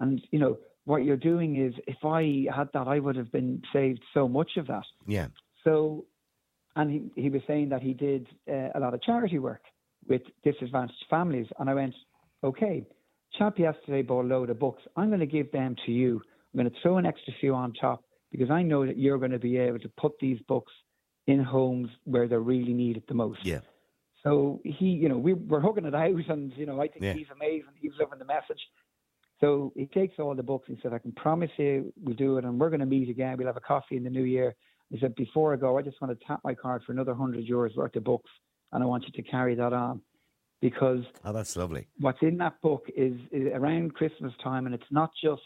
And 0.00 0.20
you 0.30 0.38
know 0.38 0.58
what 0.88 1.04
you're 1.04 1.18
doing 1.32 1.56
is, 1.66 1.74
if 1.86 2.02
I 2.02 2.46
had 2.54 2.68
that, 2.72 2.88
I 2.88 2.98
would 2.98 3.14
have 3.16 3.30
been 3.30 3.62
saved 3.74 4.02
so 4.14 4.26
much 4.26 4.52
of 4.56 4.66
that. 4.68 4.86
Yeah. 5.06 5.28
So, 5.62 6.06
and 6.76 6.90
he, 6.90 7.22
he 7.22 7.28
was 7.28 7.42
saying 7.46 7.68
that 7.68 7.82
he 7.82 7.92
did 7.92 8.26
uh, 8.50 8.70
a 8.74 8.80
lot 8.80 8.94
of 8.94 9.02
charity 9.02 9.38
work 9.38 9.62
with 10.08 10.22
disadvantaged 10.42 11.04
families. 11.10 11.46
And 11.58 11.68
I 11.68 11.74
went, 11.74 11.94
okay, 12.42 12.86
chap 13.38 13.58
yesterday 13.58 14.00
bought 14.00 14.24
a 14.24 14.28
load 14.28 14.48
of 14.48 14.58
books. 14.58 14.82
I'm 14.96 15.08
going 15.08 15.20
to 15.20 15.26
give 15.26 15.52
them 15.52 15.76
to 15.84 15.92
you. 15.92 16.22
I'm 16.54 16.58
going 16.58 16.70
to 16.72 16.80
throw 16.80 16.96
an 16.96 17.04
extra 17.04 17.34
few 17.38 17.54
on 17.54 17.74
top 17.74 18.02
because 18.32 18.50
I 18.50 18.62
know 18.62 18.86
that 18.86 18.96
you're 18.96 19.18
going 19.18 19.32
to 19.32 19.38
be 19.38 19.58
able 19.58 19.80
to 19.80 19.90
put 19.90 20.12
these 20.20 20.40
books 20.48 20.72
in 21.26 21.44
homes 21.44 21.90
where 22.04 22.26
they're 22.28 22.40
really 22.40 22.72
needed 22.72 23.02
the 23.08 23.14
most. 23.14 23.40
Yeah. 23.44 23.60
So 24.22 24.60
he, 24.64 24.86
you 24.86 25.10
know, 25.10 25.18
we 25.18 25.34
were 25.34 25.60
hooking 25.60 25.84
it 25.84 25.94
out, 25.94 26.28
and 26.28 26.52
you 26.56 26.66
know, 26.66 26.80
I 26.80 26.88
think 26.88 27.04
Yeah. 27.04 27.12
he's 27.12 27.30
amazing. 27.32 27.74
He's 27.80 27.92
loving 28.00 28.18
the 28.18 28.24
message. 28.24 28.60
So 29.40 29.72
he 29.76 29.86
takes 29.86 30.18
all 30.18 30.34
the 30.34 30.42
books. 30.42 30.66
He 30.68 30.78
said, 30.82 30.92
"I 30.92 30.98
can 30.98 31.12
promise 31.12 31.50
you, 31.58 31.92
we'll 32.02 32.16
do 32.16 32.38
it, 32.38 32.44
and 32.44 32.58
we're 32.58 32.70
going 32.70 32.80
to 32.80 32.86
meet 32.86 33.08
again. 33.08 33.36
We'll 33.38 33.46
have 33.46 33.56
a 33.56 33.60
coffee 33.60 33.96
in 33.96 34.04
the 34.04 34.10
new 34.10 34.24
year." 34.24 34.54
He 34.90 34.98
said, 34.98 35.14
"Before 35.14 35.52
I 35.52 35.56
go, 35.56 35.78
I 35.78 35.82
just 35.82 36.00
want 36.00 36.18
to 36.18 36.26
tap 36.26 36.40
my 36.44 36.54
card 36.54 36.82
for 36.84 36.92
another 36.92 37.14
hundred 37.14 37.46
euros 37.46 37.76
worth 37.76 37.94
of 37.96 38.04
books, 38.04 38.30
and 38.72 38.82
I 38.82 38.86
want 38.86 39.04
you 39.06 39.12
to 39.22 39.30
carry 39.30 39.54
that 39.54 39.72
on, 39.72 40.00
because 40.60 41.04
Oh, 41.24 41.32
that's 41.32 41.56
lovely. 41.56 41.86
what's 42.00 42.22
in 42.22 42.38
that 42.38 42.60
book 42.62 42.86
is, 42.96 43.14
is 43.30 43.48
around 43.54 43.94
Christmas 43.94 44.32
time, 44.42 44.66
and 44.66 44.74
it's 44.74 44.90
not 44.90 45.10
just, 45.22 45.42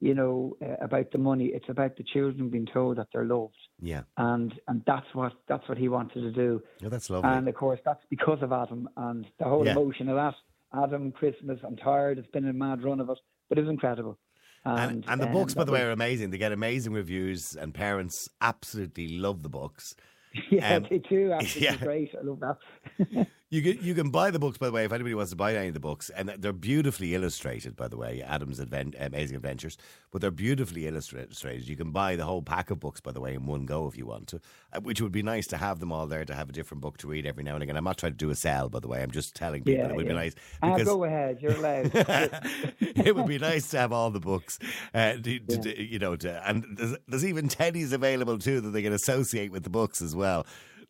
you 0.00 0.14
know, 0.14 0.56
uh, 0.62 0.76
about 0.84 1.10
the 1.12 1.18
money. 1.18 1.46
It's 1.46 1.68
about 1.68 1.96
the 1.96 2.02
children 2.04 2.48
being 2.50 2.66
told 2.66 2.96
that 2.96 3.08
they're 3.12 3.24
loved, 3.24 3.56
Yeah. 3.78 4.02
and 4.16 4.52
and 4.66 4.82
that's 4.86 5.06
what 5.14 5.34
that's 5.46 5.68
what 5.68 5.78
he 5.78 5.88
wanted 5.88 6.22
to 6.22 6.32
do." 6.32 6.62
Yeah, 6.80 6.88
that's 6.88 7.08
lovely. 7.10 7.30
And 7.30 7.46
of 7.46 7.54
course, 7.54 7.80
that's 7.84 8.04
because 8.10 8.42
of 8.42 8.52
Adam 8.52 8.88
and 8.96 9.26
the 9.38 9.44
whole 9.44 9.64
Yeah. 9.64 9.72
emotion 9.72 10.08
of 10.08 10.16
that. 10.16 10.34
Adam, 10.74 11.12
Christmas, 11.12 11.58
I'm 11.64 11.76
tired. 11.76 12.18
It's 12.18 12.30
been 12.30 12.48
a 12.48 12.52
mad 12.52 12.82
run 12.82 13.00
of 13.00 13.08
it, 13.10 13.18
but 13.48 13.58
it 13.58 13.62
was 13.62 13.70
incredible. 13.70 14.18
And, 14.64 15.04
and 15.08 15.20
the 15.20 15.26
um, 15.26 15.32
books, 15.32 15.54
by 15.54 15.64
the 15.64 15.72
way, 15.72 15.82
are 15.82 15.92
amazing. 15.92 16.30
They 16.30 16.38
get 16.38 16.52
amazing 16.52 16.92
reviews, 16.92 17.56
and 17.56 17.72
parents 17.72 18.28
absolutely 18.40 19.08
love 19.08 19.42
the 19.42 19.48
books. 19.48 19.94
yeah, 20.50 20.76
um, 20.76 20.86
they 20.88 20.98
do. 20.98 21.32
Absolutely 21.32 21.62
yeah. 21.62 21.76
great. 21.76 22.14
I 22.18 22.24
love 22.24 22.40
that. 22.40 23.26
You 23.50 23.62
can 23.62 23.82
you 23.82 23.94
can 23.94 24.10
buy 24.10 24.30
the 24.30 24.38
books, 24.38 24.58
by 24.58 24.66
the 24.66 24.72
way, 24.72 24.84
if 24.84 24.92
anybody 24.92 25.14
wants 25.14 25.30
to 25.30 25.36
buy 25.36 25.54
any 25.54 25.68
of 25.68 25.72
the 25.74 25.80
books, 25.80 26.10
and 26.10 26.28
they're 26.28 26.52
beautifully 26.52 27.14
illustrated, 27.14 27.76
by 27.76 27.88
the 27.88 27.96
way. 27.96 28.20
Adam's 28.20 28.60
Advent, 28.60 28.94
Amazing 28.98 29.36
Adventures, 29.36 29.78
but 30.12 30.20
they're 30.20 30.30
beautifully 30.30 30.86
illustrated. 30.86 31.66
You 31.66 31.74
can 31.74 31.90
buy 31.90 32.14
the 32.16 32.26
whole 32.26 32.42
pack 32.42 32.70
of 32.70 32.78
books, 32.78 33.00
by 33.00 33.10
the 33.10 33.22
way, 33.22 33.32
in 33.32 33.46
one 33.46 33.64
go 33.64 33.88
if 33.88 33.96
you 33.96 34.04
want 34.04 34.26
to, 34.28 34.40
uh, 34.74 34.80
which 34.80 35.00
would 35.00 35.12
be 35.12 35.22
nice 35.22 35.46
to 35.46 35.56
have 35.56 35.80
them 35.80 35.92
all 35.92 36.06
there 36.06 36.26
to 36.26 36.34
have 36.34 36.50
a 36.50 36.52
different 36.52 36.82
book 36.82 36.98
to 36.98 37.06
read 37.08 37.24
every 37.24 37.42
now 37.42 37.54
and 37.54 37.62
again. 37.62 37.78
I'm 37.78 37.84
not 37.84 37.96
trying 37.96 38.12
to 38.12 38.18
do 38.18 38.28
a 38.28 38.34
sell, 38.34 38.68
by 38.68 38.80
the 38.80 38.88
way. 38.88 39.02
I'm 39.02 39.10
just 39.10 39.34
telling 39.34 39.62
people 39.64 39.82
Yeah, 39.82 39.88
it 39.92 39.96
would 39.96 40.04
yeah. 40.04 40.12
be 40.12 40.18
nice 40.18 40.34
Ah, 40.62 40.74
because 40.74 40.86
go 40.86 41.04
ahead. 41.04 41.38
You're 41.40 41.52
allowed. 41.56 41.90
it 42.80 43.16
would 43.16 43.26
be 43.26 43.38
nice 43.38 43.70
to 43.70 43.78
have 43.78 43.94
all 43.94 44.10
the 44.10 44.20
books, 44.20 44.58
uh, 44.92 45.14
to, 45.14 45.38
to, 45.38 45.56
to- 45.56 45.82
you 45.82 45.98
know, 45.98 46.16
to, 46.16 46.46
and 46.46 46.66
there's, 46.76 46.96
there's 47.08 47.24
even 47.24 47.48
teddies 47.48 47.94
available 47.94 48.36
too 48.36 48.60
that 48.60 48.72
they 48.72 48.82
can 48.82 48.92
associate 48.92 49.52
with 49.52 49.62
the 49.62 49.70
books 49.70 50.02
as 50.02 50.14
well. 50.14 50.17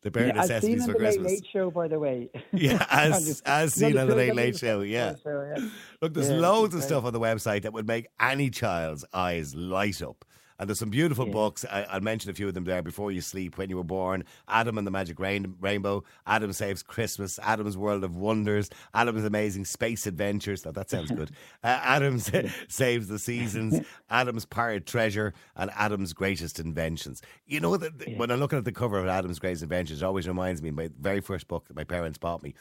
The 0.01 0.11
bare 0.11 0.27
Yeah, 0.27 0.33
necessities 0.33 0.81
on 0.83 0.87
for 0.87 0.93
the 0.93 0.99
Late 0.99 1.19
Christmas. 1.19 1.31
Late 1.33 1.45
Show, 1.51 1.71
by 1.71 1.87
the 1.89 1.99
way. 1.99 2.29
Yeah, 2.53 2.85
as 2.89 3.41
as 3.45 3.73
seen 3.73 3.97
on 3.97 4.07
the 4.07 4.15
Late 4.15 4.33
Late 4.35 4.57
Show. 4.57 4.81
Yeah. 4.81 5.15
show, 5.21 5.53
yeah. 5.57 5.69
Look, 6.01 6.13
there's 6.13 6.29
Yeah, 6.29 6.37
loads 6.37 6.73
of 6.73 6.83
stuff 6.83 7.03
on 7.03 7.11
the 7.13 7.19
website 7.19 7.63
that 7.63 7.73
would 7.73 7.87
make 7.87 8.07
any 8.19 8.49
child's 8.49 9.03
eyes 9.13 9.55
light 9.55 10.01
up. 10.01 10.23
And 10.59 10.67
there's 10.67 10.79
some 10.79 10.89
beautiful 10.89 11.25
books. 11.25 11.65
I, 11.71 11.83
I'll 11.83 12.01
mention 12.01 12.29
a 12.29 12.33
few 12.33 12.47
of 12.47 12.53
them 12.53 12.65
there. 12.65 12.81
Before 12.81 13.11
You 13.11 13.21
Sleep, 13.21 13.57
When 13.57 13.69
You 13.69 13.77
Were 13.77 13.83
Born, 13.83 14.25
Adam 14.49 14.77
and 14.77 14.85
the 14.85 14.91
Magic 14.91 15.17
Rain, 15.19 15.55
Rainbow, 15.61 16.03
Adam 16.27 16.51
Saves 16.51 16.83
Christmas, 16.83 17.39
Adam's 17.39 17.77
World 17.77 18.03
of 18.03 18.17
Wonders, 18.17 18.69
Adam's 18.93 19.23
Amazing 19.23 19.65
Space 19.65 20.05
Adventures. 20.05 20.65
Now, 20.65 20.71
that 20.71 20.89
sounds 20.89 21.11
good. 21.11 21.31
Uh, 21.61 21.79
Adam's 21.83 22.31
Saves 22.67 23.07
the 23.07 23.19
Seasons, 23.19 23.85
Adam's 24.09 24.45
Pirate 24.45 24.85
Treasure, 24.85 25.33
and 25.55 25.69
Adam's 25.75 26.13
Greatest 26.13 26.59
Inventions. 26.59 27.21
You 27.47 27.59
know, 27.59 27.75
that 27.75 28.17
when 28.17 28.31
I'm 28.31 28.39
looking 28.39 28.57
at 28.57 28.65
the 28.65 28.71
cover 28.71 28.97
of 28.97 29.07
Adam's 29.07 29.39
Greatest 29.39 29.63
Inventions, 29.63 30.01
it 30.01 30.05
always 30.05 30.27
reminds 30.27 30.61
me, 30.61 30.71
my 30.71 30.89
very 30.99 31.21
first 31.21 31.47
book 31.47 31.67
that 31.67 31.75
my 31.75 31.83
parents 31.83 32.17
bought 32.17 32.43
me 32.43 32.53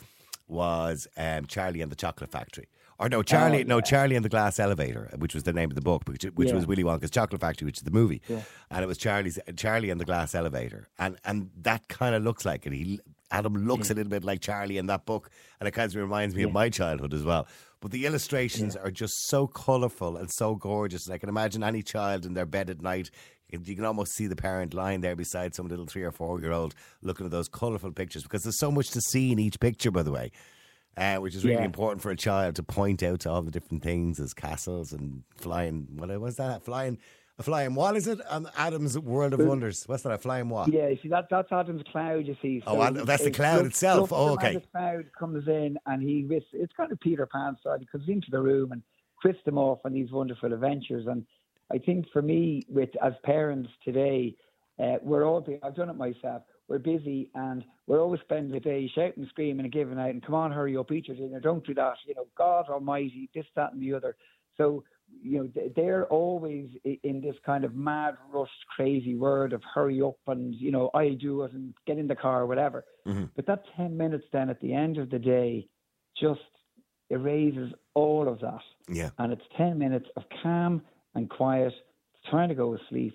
was 0.49 1.07
um, 1.17 1.47
Charlie 1.47 1.83
and 1.83 1.93
the 1.93 1.97
Chocolate 1.97 2.31
Factory. 2.31 2.67
Or 3.01 3.09
no, 3.09 3.19
oh, 3.19 3.23
Charlie, 3.23 3.63
no, 3.63 3.81
Charlie 3.81 4.17
and 4.17 4.25
the 4.25 4.29
Glass 4.29 4.59
Elevator, 4.59 5.09
uh, 5.13 5.19
which 5.19 5.33
was 5.33 5.45
the 5.45 5.53
name 5.53 5.71
of 5.71 5.77
the 5.77 5.81
book, 5.81 6.03
which, 6.09 6.25
which 6.35 6.49
Yeah. 6.49 6.57
was 6.57 6.67
Willy 6.67 6.83
Wonka's 6.83 7.11
Chocolate 7.11 7.41
Factory, 7.41 7.67
which 7.67 7.79
is 7.79 7.85
the 7.85 7.93
movie, 7.93 8.21
and 8.71 8.83
it 8.85 8.89
was 8.89 8.99
Charlie's 8.99 9.39
Charlie 9.57 9.91
and 9.91 10.01
the 10.01 10.05
Glass 10.05 10.35
Elevator, 10.35 10.89
and 10.99 11.17
and 11.25 11.51
that 11.63 11.87
kind 11.89 12.15
of 12.15 12.25
looks 12.25 12.45
like 12.45 12.67
it. 12.67 12.73
He 12.73 13.01
Adam 13.31 13.55
looks 13.55 13.91
a 13.91 13.95
little 13.95 14.11
bit 14.11 14.25
like 14.25 14.41
Charlie 14.41 14.79
in 14.79 14.87
that 14.87 15.05
book, 15.07 15.31
and 15.61 15.69
it 15.69 15.73
kind 15.73 15.89
of 15.91 15.95
reminds 15.95 16.35
me 16.35 16.43
of 16.45 16.53
my 16.53 16.71
childhood 16.71 17.13
as 17.13 17.23
well. 17.23 17.47
But 17.81 17.91
the 17.93 18.07
illustrations 18.07 18.75
are 18.75 18.91
just 18.91 19.15
so 19.29 19.47
colourful 19.47 20.17
and 20.17 20.31
so 20.31 20.55
gorgeous, 20.57 21.07
and 21.07 21.15
I 21.15 21.19
can 21.19 21.29
imagine 21.29 21.63
any 21.63 21.83
child 21.83 22.27
in 22.27 22.35
their 22.35 22.47
bed 22.47 22.71
at 22.71 22.81
night. 22.81 23.11
You 23.51 23.77
can 23.77 23.85
almost 23.85 24.15
see 24.15 24.27
the 24.27 24.37
parent 24.37 24.75
lying 24.75 25.03
there 25.03 25.15
beside 25.15 25.55
some 25.55 25.69
little 25.69 25.87
three 25.87 26.03
or 26.03 26.11
four 26.11 26.41
year 26.41 26.53
old 26.53 26.75
looking 27.01 27.27
at 27.27 27.33
those 27.33 27.49
colourful 27.49 27.93
pictures 27.93 28.23
because 28.23 28.43
there's 28.43 28.59
so 28.59 28.71
much 28.71 28.91
to 28.91 29.01
see 29.01 29.31
in 29.31 29.39
each 29.39 29.61
picture, 29.61 29.91
by 29.91 30.03
the 30.03 30.11
way 30.13 30.33
uh, 30.99 31.17
which 31.21 31.35
is 31.35 31.45
really 31.45 31.59
Yeah. 31.59 31.65
important 31.65 32.03
for 32.03 32.11
a 32.11 32.17
child 32.17 32.57
to 32.57 32.63
point 32.63 33.03
out 33.03 33.21
to 33.21 33.31
all 33.31 33.43
the 33.43 33.51
different 33.51 33.83
things 33.83 34.19
as 34.21 34.35
castles 34.35 34.93
and 34.93 35.23
flying. 35.37 35.87
What 35.97 36.09
was 36.21 36.37
that? 36.37 36.65
Flying, 36.65 36.99
a 37.39 37.43
flying 37.43 37.75
what 37.75 37.97
is 37.97 38.09
it? 38.09 38.19
Um, 38.29 38.49
Adam's 38.57 38.99
World 38.99 39.33
of 39.33 39.41
Wonders. 39.41 39.85
What's 39.87 40.03
that? 40.03 40.13
A 40.13 40.19
flying 40.19 40.49
what? 40.49 40.73
Yeah, 40.73 40.91
see 41.03 41.09
that 41.09 41.29
that's 41.31 41.53
Adam's 41.53 41.83
cloud. 41.91 42.27
You 42.27 42.37
see. 42.43 42.63
Oh, 42.67 42.83
Ad- 42.83 42.97
that's 42.97 43.25
the 43.25 43.31
cloud 43.31 43.65
itself. 43.65 44.13
Oh, 44.13 44.29
the 44.29 44.33
okay. 44.33 44.47
magic 44.55 44.73
cloud 44.73 45.05
comes 45.19 45.47
in 45.47 45.79
and 45.87 46.03
he 46.03 46.27
it's 46.31 46.73
kind 46.77 46.91
of 46.91 46.99
Peter 47.01 47.27
Pan 47.27 47.57
style. 47.61 47.79
He 47.79 47.87
comes 47.87 48.09
into 48.09 48.31
the 48.31 48.41
room 48.41 48.73
and 48.73 48.83
twists 49.23 49.45
them 49.45 49.59
off 49.59 49.79
on 49.85 49.93
these 49.93 50.11
wonderful 50.11 50.53
adventures. 50.53 51.07
And 51.07 51.25
I 51.73 51.79
think 51.79 52.07
for 52.13 52.23
me, 52.23 52.67
with 52.69 52.91
as 53.03 53.13
parents 53.25 53.71
today, 53.85 54.35
uh, 54.83 54.97
we're 55.03 55.25
all 55.25 55.47
I've 55.63 55.77
done 55.77 55.91
it 55.91 55.97
myself. 55.97 56.43
We're 56.69 56.79
busy 56.79 57.31
and 57.35 57.65
we're 57.89 58.03
always 58.03 58.21
spending 58.21 58.53
the 58.53 58.61
day 58.61 58.91
shouting, 58.95 59.27
screaming, 59.31 59.65
and 59.65 59.73
giving 59.73 59.99
out. 59.99 60.11
And 60.11 60.25
come 60.25 60.35
on, 60.35 60.53
hurry 60.53 60.77
up, 60.77 60.93
eat 60.93 61.09
your 61.09 61.17
dinner. 61.17 61.41
Don't 61.41 61.67
do 61.67 61.75
that. 61.75 61.95
You 62.07 62.15
know, 62.15 62.27
God 62.37 62.67
Almighty, 62.69 63.31
this, 63.35 63.47
that, 63.57 63.73
and 63.73 63.83
the 63.83 63.95
other. 63.95 64.15
So 64.59 64.85
you 65.23 65.39
know 65.39 65.71
they're 65.75 66.07
always 66.07 66.69
in 67.03 67.21
this 67.21 67.35
kind 67.45 67.65
of 67.65 67.75
mad 67.75 68.15
rushed 68.33 68.53
crazy 68.77 69.15
word 69.17 69.53
of 69.53 69.63
hurry 69.75 70.01
up 70.03 70.19
and 70.27 70.55
you 70.55 70.71
know 70.71 70.91
i 70.95 71.11
do 71.11 71.43
it 71.43 71.53
and 71.53 71.75
get 71.87 71.99
in 71.99 72.07
the 72.07 72.15
car 72.15 72.43
or 72.43 72.47
whatever 72.47 72.85
mm-hmm. 73.07 73.25
but 73.35 73.47
that 73.47 73.63
10 73.77 73.97
minutes 73.97 74.25
then 74.33 74.49
at 74.51 74.61
the 74.61 74.73
end 74.73 74.99
of 74.99 75.11
the 75.11 75.19
day 75.19 75.67
just 76.21 76.41
erases 77.11 77.73
all 77.95 78.29
of 78.29 78.39
that 78.41 78.61
Yeah. 78.89 79.11
and 79.19 79.33
it's 79.33 79.43
10 79.57 79.79
minutes 79.79 80.07
of 80.17 80.25
calm 80.43 80.83
and 81.15 81.29
quiet 81.29 81.73
trying 82.31 82.51
to 82.51 82.55
go 82.55 82.77
to 82.77 82.83
sleep 82.89 83.15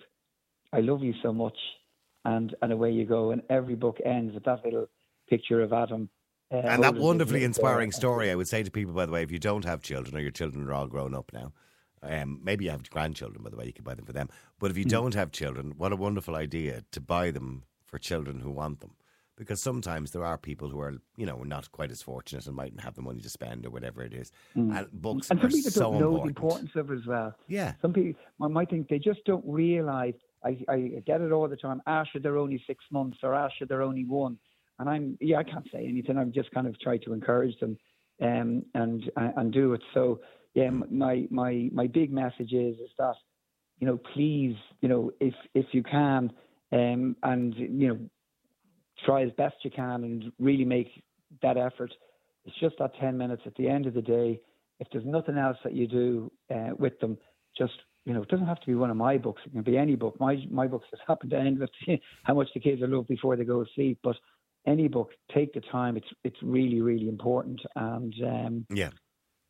i 0.73 0.79
love 0.79 1.03
you 1.03 1.13
so 1.21 1.31
much 1.31 1.57
and 2.25 2.55
and 2.61 2.71
away 2.71 2.91
you 2.91 3.05
go 3.05 3.31
and 3.31 3.41
every 3.49 3.75
book 3.75 3.99
ends 4.05 4.33
with 4.33 4.43
that 4.43 4.63
little 4.63 4.87
picture 5.29 5.61
of 5.61 5.73
adam 5.73 6.09
uh, 6.51 6.57
And 6.57 6.83
that 6.83 6.95
wonderfully 6.95 7.43
inspiring 7.43 7.89
uh, 7.89 7.93
story, 7.93 8.29
I 8.29 8.35
would 8.35 8.47
say 8.47 8.61
to 8.61 8.69
people, 8.69 8.93
by 8.93 9.07
the 9.07 9.11
way, 9.11 9.23
if 9.23 9.31
you 9.31 9.39
don't 9.39 9.65
have 9.65 9.81
children 9.81 10.15
or 10.15 10.19
your 10.19 10.31
children 10.31 10.67
are 10.67 10.73
all 10.73 10.87
grown 10.87 11.15
up 11.15 11.31
now, 11.33 11.51
um, 12.03 12.41
maybe 12.43 12.65
you 12.65 12.71
have 12.71 12.87
grandchildren, 12.89 13.43
by 13.43 13.49
the 13.49 13.55
way, 13.55 13.65
you 13.65 13.73
can 13.73 13.83
buy 13.83 13.95
them 13.95 14.05
for 14.05 14.13
them. 14.13 14.29
But 14.59 14.69
if 14.69 14.77
you 14.77 14.85
don't 14.85 15.15
have 15.15 15.31
children, 15.31 15.73
what 15.77 15.91
a 15.91 15.95
wonderful 15.95 16.35
idea 16.35 16.83
to 16.91 17.01
buy 17.01 17.31
them 17.31 17.63
for 17.85 17.97
children 17.97 18.39
who 18.39 18.51
want 18.51 18.81
them. 18.81 18.91
Because 19.35 19.61
sometimes 19.61 20.11
there 20.11 20.23
are 20.23 20.37
people 20.37 20.69
who 20.69 20.79
are, 20.79 20.93
you 21.17 21.25
know, 21.25 21.41
not 21.41 21.71
quite 21.71 21.89
as 21.89 22.03
fortunate 22.03 22.45
and 22.45 22.55
mightn't 22.55 22.81
have 22.81 22.93
the 22.93 23.01
money 23.01 23.19
to 23.21 23.29
spend 23.29 23.65
or 23.65 23.71
whatever 23.71 24.03
it 24.03 24.13
is. 24.13 24.31
And 24.53 24.87
books 24.91 25.31
and 25.31 25.39
are 25.39 25.49
some 25.49 25.57
people 25.57 25.71
so 25.71 25.81
don't 25.81 25.99
know 25.99 26.23
important. 26.23 26.35
the 26.35 26.41
importance 26.41 26.71
of 26.75 26.91
it 26.91 26.99
as 26.99 27.07
well. 27.07 27.35
Yeah. 27.47 27.73
Some 27.81 27.93
people 27.93 28.21
might 28.37 28.69
think 28.69 28.89
they 28.89 28.99
just 28.99 29.25
don't 29.25 29.43
realise. 29.47 30.13
I, 30.43 30.57
I 30.69 30.77
get 31.05 31.21
it 31.21 31.31
all 31.31 31.47
the 31.47 31.55
time. 31.55 31.81
Asher, 31.87 32.19
they're 32.19 32.37
only 32.37 32.63
six 32.67 32.83
months, 32.91 33.17
or 33.23 33.33
Asher, 33.33 33.65
they're 33.65 33.81
only 33.81 34.05
one. 34.05 34.37
And 34.79 34.89
I'm 34.89 35.17
yeah, 35.21 35.37
I 35.37 35.43
can't 35.43 35.67
say 35.71 35.85
anything. 35.87 36.17
I'm 36.17 36.31
just 36.31 36.51
kind 36.51 36.67
of 36.67 36.79
try 36.79 36.97
to 36.97 37.13
encourage 37.13 37.59
them, 37.59 37.77
um, 38.21 38.63
and 38.73 39.11
and 39.15 39.53
do 39.53 39.73
it. 39.73 39.81
So 39.93 40.19
yeah, 40.53 40.69
my 40.69 41.27
my 41.29 41.69
my 41.71 41.87
big 41.87 42.11
message 42.11 42.53
is 42.53 42.77
is 42.77 42.89
that 42.97 43.15
you 43.79 43.87
know 43.87 43.97
please 44.13 44.55
you 44.81 44.89
know 44.89 45.11
if 45.19 45.35
if 45.53 45.67
you 45.73 45.83
can, 45.83 46.31
um, 46.71 47.15
and 47.23 47.55
you 47.55 47.87
know 47.87 47.99
try 49.05 49.23
as 49.23 49.31
best 49.37 49.55
you 49.63 49.71
can 49.71 50.03
and 50.03 50.31
really 50.39 50.65
make 50.65 51.03
that 51.41 51.57
effort. 51.57 51.93
It's 52.45 52.59
just 52.59 52.75
that 52.79 52.91
10 52.99 53.17
minutes 53.17 53.43
at 53.45 53.55
the 53.55 53.67
end 53.67 53.85
of 53.85 53.93
the 53.93 54.01
day. 54.01 54.39
If 54.79 54.87
there's 54.91 55.05
nothing 55.05 55.37
else 55.37 55.57
that 55.63 55.73
you 55.73 55.87
do 55.87 56.31
uh, 56.53 56.71
with 56.77 56.99
them, 56.99 57.17
just, 57.57 57.73
you 58.05 58.13
know, 58.13 58.21
it 58.21 58.29
doesn't 58.29 58.47
have 58.47 58.59
to 58.59 58.67
be 58.67 58.75
one 58.75 58.89
of 58.89 58.97
my 58.97 59.17
books. 59.17 59.41
It 59.45 59.53
can 59.53 59.61
be 59.63 59.77
any 59.77 59.95
book. 59.95 60.19
My, 60.19 60.37
my 60.49 60.67
books 60.67 60.87
just 60.91 61.03
happen 61.07 61.29
to 61.29 61.37
end 61.37 61.59
with 61.59 61.69
how 62.23 62.33
much 62.33 62.49
the 62.53 62.59
kids 62.59 62.81
are 62.81 62.87
loved 62.87 63.07
before 63.07 63.35
they 63.35 63.43
go 63.45 63.63
to 63.63 63.69
sleep. 63.75 63.99
But 64.03 64.17
any 64.67 64.87
book, 64.87 65.11
take 65.33 65.53
the 65.53 65.61
time. 65.61 65.97
It's, 65.97 66.07
it's 66.23 66.37
really, 66.41 66.81
really 66.81 67.07
important. 67.07 67.61
And, 67.75 68.13
um, 68.25 68.65
Yeah. 68.69 68.89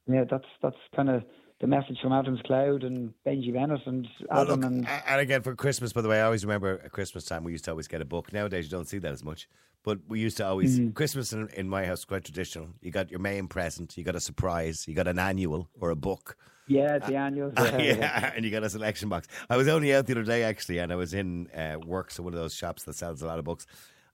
yeah, 0.08 0.26
that's, 0.30 0.46
that's 0.62 0.76
kind 0.96 1.10
of 1.10 1.24
the 1.62 1.68
message 1.68 1.98
from 2.02 2.12
Adam's 2.12 2.42
Cloud 2.46 2.84
and 2.84 3.13
Benji 3.26 3.54
Bennett 3.54 3.82
and 3.86 4.08
Well, 4.30 4.42
Adam 4.42 4.62
look, 4.62 4.72
and 4.72 4.88
and 5.08 5.22
again 5.22 5.42
for 5.42 5.56
Christmas, 5.56 5.94
by 5.94 6.02
the 6.02 6.10
way, 6.10 6.20
I 6.20 6.26
always 6.26 6.44
remember 6.44 6.82
at 6.84 6.92
Christmas 6.92 7.26
time 7.26 7.44
we 7.44 7.54
used 7.54 7.63
to 7.66 7.72
always 7.72 7.88
get 7.88 8.02
a 8.02 8.06
book. 8.06 8.34
Nowadays 8.34 8.66
you 8.66 8.72
don't 8.72 8.88
see 8.88 8.98
that 9.00 9.13
as 9.13 9.24
much, 9.24 9.48
but 9.84 10.00
we 10.08 10.19
used 10.19 10.38
to 10.38 10.46
always 10.46 10.80
Mm-hmm. 10.80 10.91
Christmas 10.91 11.34
in, 11.34 11.48
in 11.56 11.67
my 11.69 11.86
house 11.86 12.06
quite 12.06 12.24
traditional. 12.24 12.69
You 12.82 12.91
got 12.91 13.12
your 13.12 13.19
main 13.19 13.48
present, 13.48 13.98
you 13.98 14.04
got 14.04 14.15
a 14.15 14.19
surprise, 14.19 14.88
you 14.88 14.93
got 14.96 15.08
an 15.08 15.19
annual 15.19 15.67
or 15.80 15.89
a 15.91 15.96
book. 15.96 16.38
yeah, 16.67 16.98
the 17.00 17.15
annuals. 17.15 17.54
Uh, 17.58 17.78
yeah, 17.80 18.32
and 18.36 18.46
you 18.46 18.52
got 18.52 18.63
a 18.63 18.69
selection 18.69 19.10
box. 19.10 19.28
I 19.50 19.58
was 19.58 19.67
only 19.67 19.93
out 19.93 20.06
the 20.06 20.13
other 20.13 20.24
day 20.24 20.43
actually, 20.43 20.80
and 20.80 20.91
I 20.91 20.96
was 20.96 21.13
in 21.13 21.48
uh, 21.52 21.78
work, 21.86 22.10
so 22.12 22.24
one 22.24 22.34
of 22.34 22.39
those 22.39 22.56
shops 22.56 22.84
that 22.84 22.96
sells 22.96 23.22
a 23.22 23.28
lot 23.28 23.38
of 23.39 23.46
books, 23.46 23.65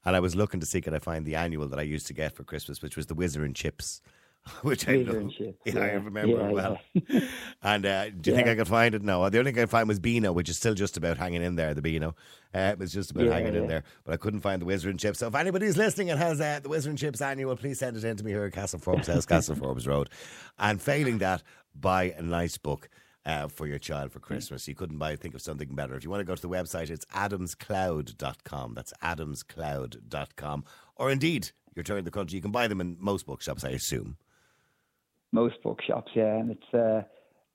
and 0.06 0.16
I 0.16 0.20
was 0.20 0.36
looking 0.36 0.60
to 0.60 0.66
see 0.66 0.82
could 0.82 0.94
I 0.96 1.00
find 1.00 1.26
the 1.26 1.36
annual 1.36 1.68
that 1.68 1.80
I 1.80 1.84
used 1.84 2.08
to 2.08 2.14
get 2.14 2.34
for 2.36 2.44
Christmas, 2.44 2.82
which 2.82 2.98
was 2.98 3.06
the 3.06 3.14
Whizzer 3.14 3.44
and 3.44 3.56
Chips. 3.56 4.02
Which 4.62 4.88
I 4.88 4.94
and 4.94 5.32
Chips, 5.32 5.58
Yeah, 5.66 5.80
I 5.80 5.92
remember 5.92 6.28
Yeah, 6.28 6.50
well. 6.50 6.80
and 7.62 7.86
uh, 7.86 8.10
do 8.10 8.32
you 8.32 8.36
think 8.36 8.48
I 8.48 8.56
could 8.56 8.68
find 8.68 8.96
it? 8.96 9.04
No. 9.04 9.30
The 9.30 9.40
only 9.40 9.52
thing 9.52 9.60
I 9.60 9.64
could 9.64 9.70
find 9.70 9.88
was 9.88 10.00
Beano, 10.00 10.32
which 10.32 10.50
is 10.50 10.58
still 10.58 10.74
just 10.74 10.98
about 10.98 11.18
hanging 11.18 11.44
in 11.44 11.56
there. 11.56 11.74
The 11.74 11.82
Beano, 11.82 12.16
uh, 12.56 12.60
it 12.74 12.80
was 12.80 12.92
just 12.92 13.12
about 13.12 13.26
Yeah, 13.26 13.34
hanging 13.34 13.56
in 13.56 13.68
there, 13.68 13.84
but 14.04 14.14
I 14.14 14.18
couldn't 14.18 14.40
find 14.40 14.62
the 14.62 14.66
Whizzer 14.66 14.90
and 14.90 15.00
Chips. 15.00 15.20
So 15.20 15.28
if 15.28 15.36
anybody's 15.36 15.78
listening 15.78 16.10
and 16.10 16.20
has 16.20 16.42
uh, 16.42 16.60
the 16.64 16.70
Whizzer 16.70 16.90
and 16.90 16.98
Chips 16.98 17.22
annual, 17.22 17.56
please 17.56 17.80
send 17.80 17.96
it 17.98 18.04
in 18.04 18.18
to 18.18 18.24
me 18.24 18.32
here 18.32 18.46
at 18.46 18.54
Castle 18.54 18.80
Forbes 18.80 19.08
House, 19.08 19.26
Castle 19.28 19.56
Forbes 19.56 19.86
Road. 19.86 20.10
And 20.58 20.82
failing 20.82 21.20
that, 21.20 21.44
buy 21.76 22.16
a 22.18 22.22
nice 22.22 22.58
book. 22.58 22.90
Uh, 23.26 23.48
for 23.48 23.68
your 23.68 23.78
child 23.78 24.12
for 24.12 24.20
Christmas. 24.20 24.68
You 24.68 24.74
couldn't 24.74 24.98
buy 24.98 25.16
think 25.16 25.36
of 25.36 25.42
something 25.42 25.76
better. 25.76 25.94
If 25.94 26.04
you 26.04 26.10
want 26.10 26.22
to 26.22 26.26
go 26.26 26.34
to 26.34 26.42
the 26.42 26.50
website, 26.50 26.90
it's 26.90 27.06
adamscloud.com. 27.08 28.74
That's 28.74 28.94
adamscloud.com. 29.04 30.64
Or 30.96 31.12
indeed, 31.12 31.52
you're 31.76 31.84
touring 31.84 32.06
the 32.06 32.12
country, 32.12 32.38
you 32.38 32.42
can 32.42 32.52
buy 32.52 32.68
them 32.68 32.82
in 32.82 32.98
most 33.00 33.26
bookshops, 33.26 33.64
I 33.64 33.70
assume. 33.72 34.18
Most 35.32 35.56
bookshops, 35.64 36.12
yeah. 36.16 36.38
And 36.38 36.52
it's 36.52 36.74
uh, 36.74 37.04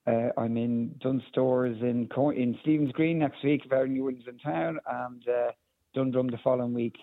uh, 0.09 0.29
I'm 0.37 0.57
in 0.57 0.95
Dunnes 1.01 1.23
stores 1.29 1.77
in 1.81 2.09
in 2.35 2.57
Stephen's 2.61 2.91
Green 2.91 3.19
next 3.19 3.43
week, 3.43 3.61
very 3.69 3.89
new 3.89 4.05
ones 4.05 4.23
in 4.27 4.37
town, 4.37 4.79
and 4.87 5.27
uh, 5.27 5.51
Dundrum 5.93 6.27
the 6.27 6.37
following 6.43 6.73
week. 6.73 6.95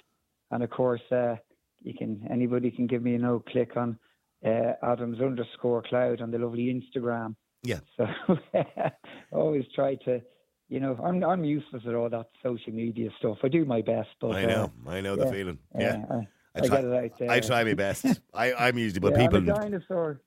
And 0.51 0.63
of 0.63 0.71
course, 0.71 1.03
uh, 1.11 1.37
you 1.83 1.95
can 1.95 2.27
anybody 2.31 2.71
can 2.71 2.87
give 2.87 3.03
me 3.03 3.15
a 3.15 3.19
no 3.19 3.41
click 3.41 3.77
on 3.77 3.99
uh, 4.47 4.73
Adams 4.83 5.21
underscore 5.21 5.83
Cloud 5.83 6.21
on 6.21 6.31
the 6.31 6.39
lovely 6.39 6.67
Instagram. 6.73 7.35
Yeah. 7.63 7.81
So 7.97 8.07
always 9.33 9.65
try 9.75 9.95
to, 10.07 10.21
you 10.69 10.81
know, 10.81 10.99
I'm 11.03 11.23
I'm 11.25 11.45
useless 11.45 11.83
at 11.87 11.95
all 11.95 12.09
that 12.11 12.29
social 12.43 12.73
media 12.73 13.11
stuff. 13.19 13.39
I 13.43 13.49
do 13.49 13.65
my 13.65 13.83
best, 13.83 14.09
but 14.21 14.33
I 14.33 14.45
uh, 14.45 14.49
know, 14.49 14.73
I 14.89 15.01
know 15.01 15.17
the 15.17 15.27
yeah, 15.27 15.31
feeling. 15.31 15.59
uh, 15.75 15.79
Yeah. 15.81 16.05
I, 16.11 16.17
I, 16.55 16.67
try, 16.67 16.77
get 16.77 16.85
it 16.85 17.05
out 17.05 17.19
there. 17.19 17.31
I 17.31 17.41
try 17.41 17.65
my 17.65 17.75
best. 17.75 18.05
I, 18.35 18.53
I'm 18.53 18.79
usually, 18.79 19.01
but 19.01 19.13
yeah, 19.13 19.19
people. 19.19 19.39
I'm 19.39 19.49
a 19.49 19.55
dinosaur. 19.55 20.21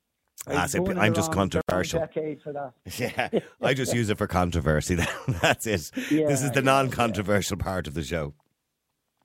Ah, 0.47 0.63
was 0.63 0.71
see, 0.71 0.79
born 0.79 0.91
in 0.91 0.97
I'm 0.99 1.13
just 1.13 1.33
wrong- 1.35 1.49
the 1.49 1.57
wrong 1.69 1.83
controversial. 1.83 1.99
Decade 2.01 2.41
for 2.41 2.53
that. 2.53 2.73
Yeah, 2.99 3.39
I 3.61 3.73
just 3.73 3.93
use 3.93 4.09
it 4.09 4.17
for 4.17 4.27
controversy. 4.27 4.95
That's 5.41 5.65
it. 5.67 5.91
Yeah, 6.11 6.27
this 6.27 6.41
is 6.43 6.51
the 6.51 6.61
non-controversial 6.61 7.57
part 7.57 7.87
of 7.87 7.93
the 7.93 8.03
show. 8.03 8.33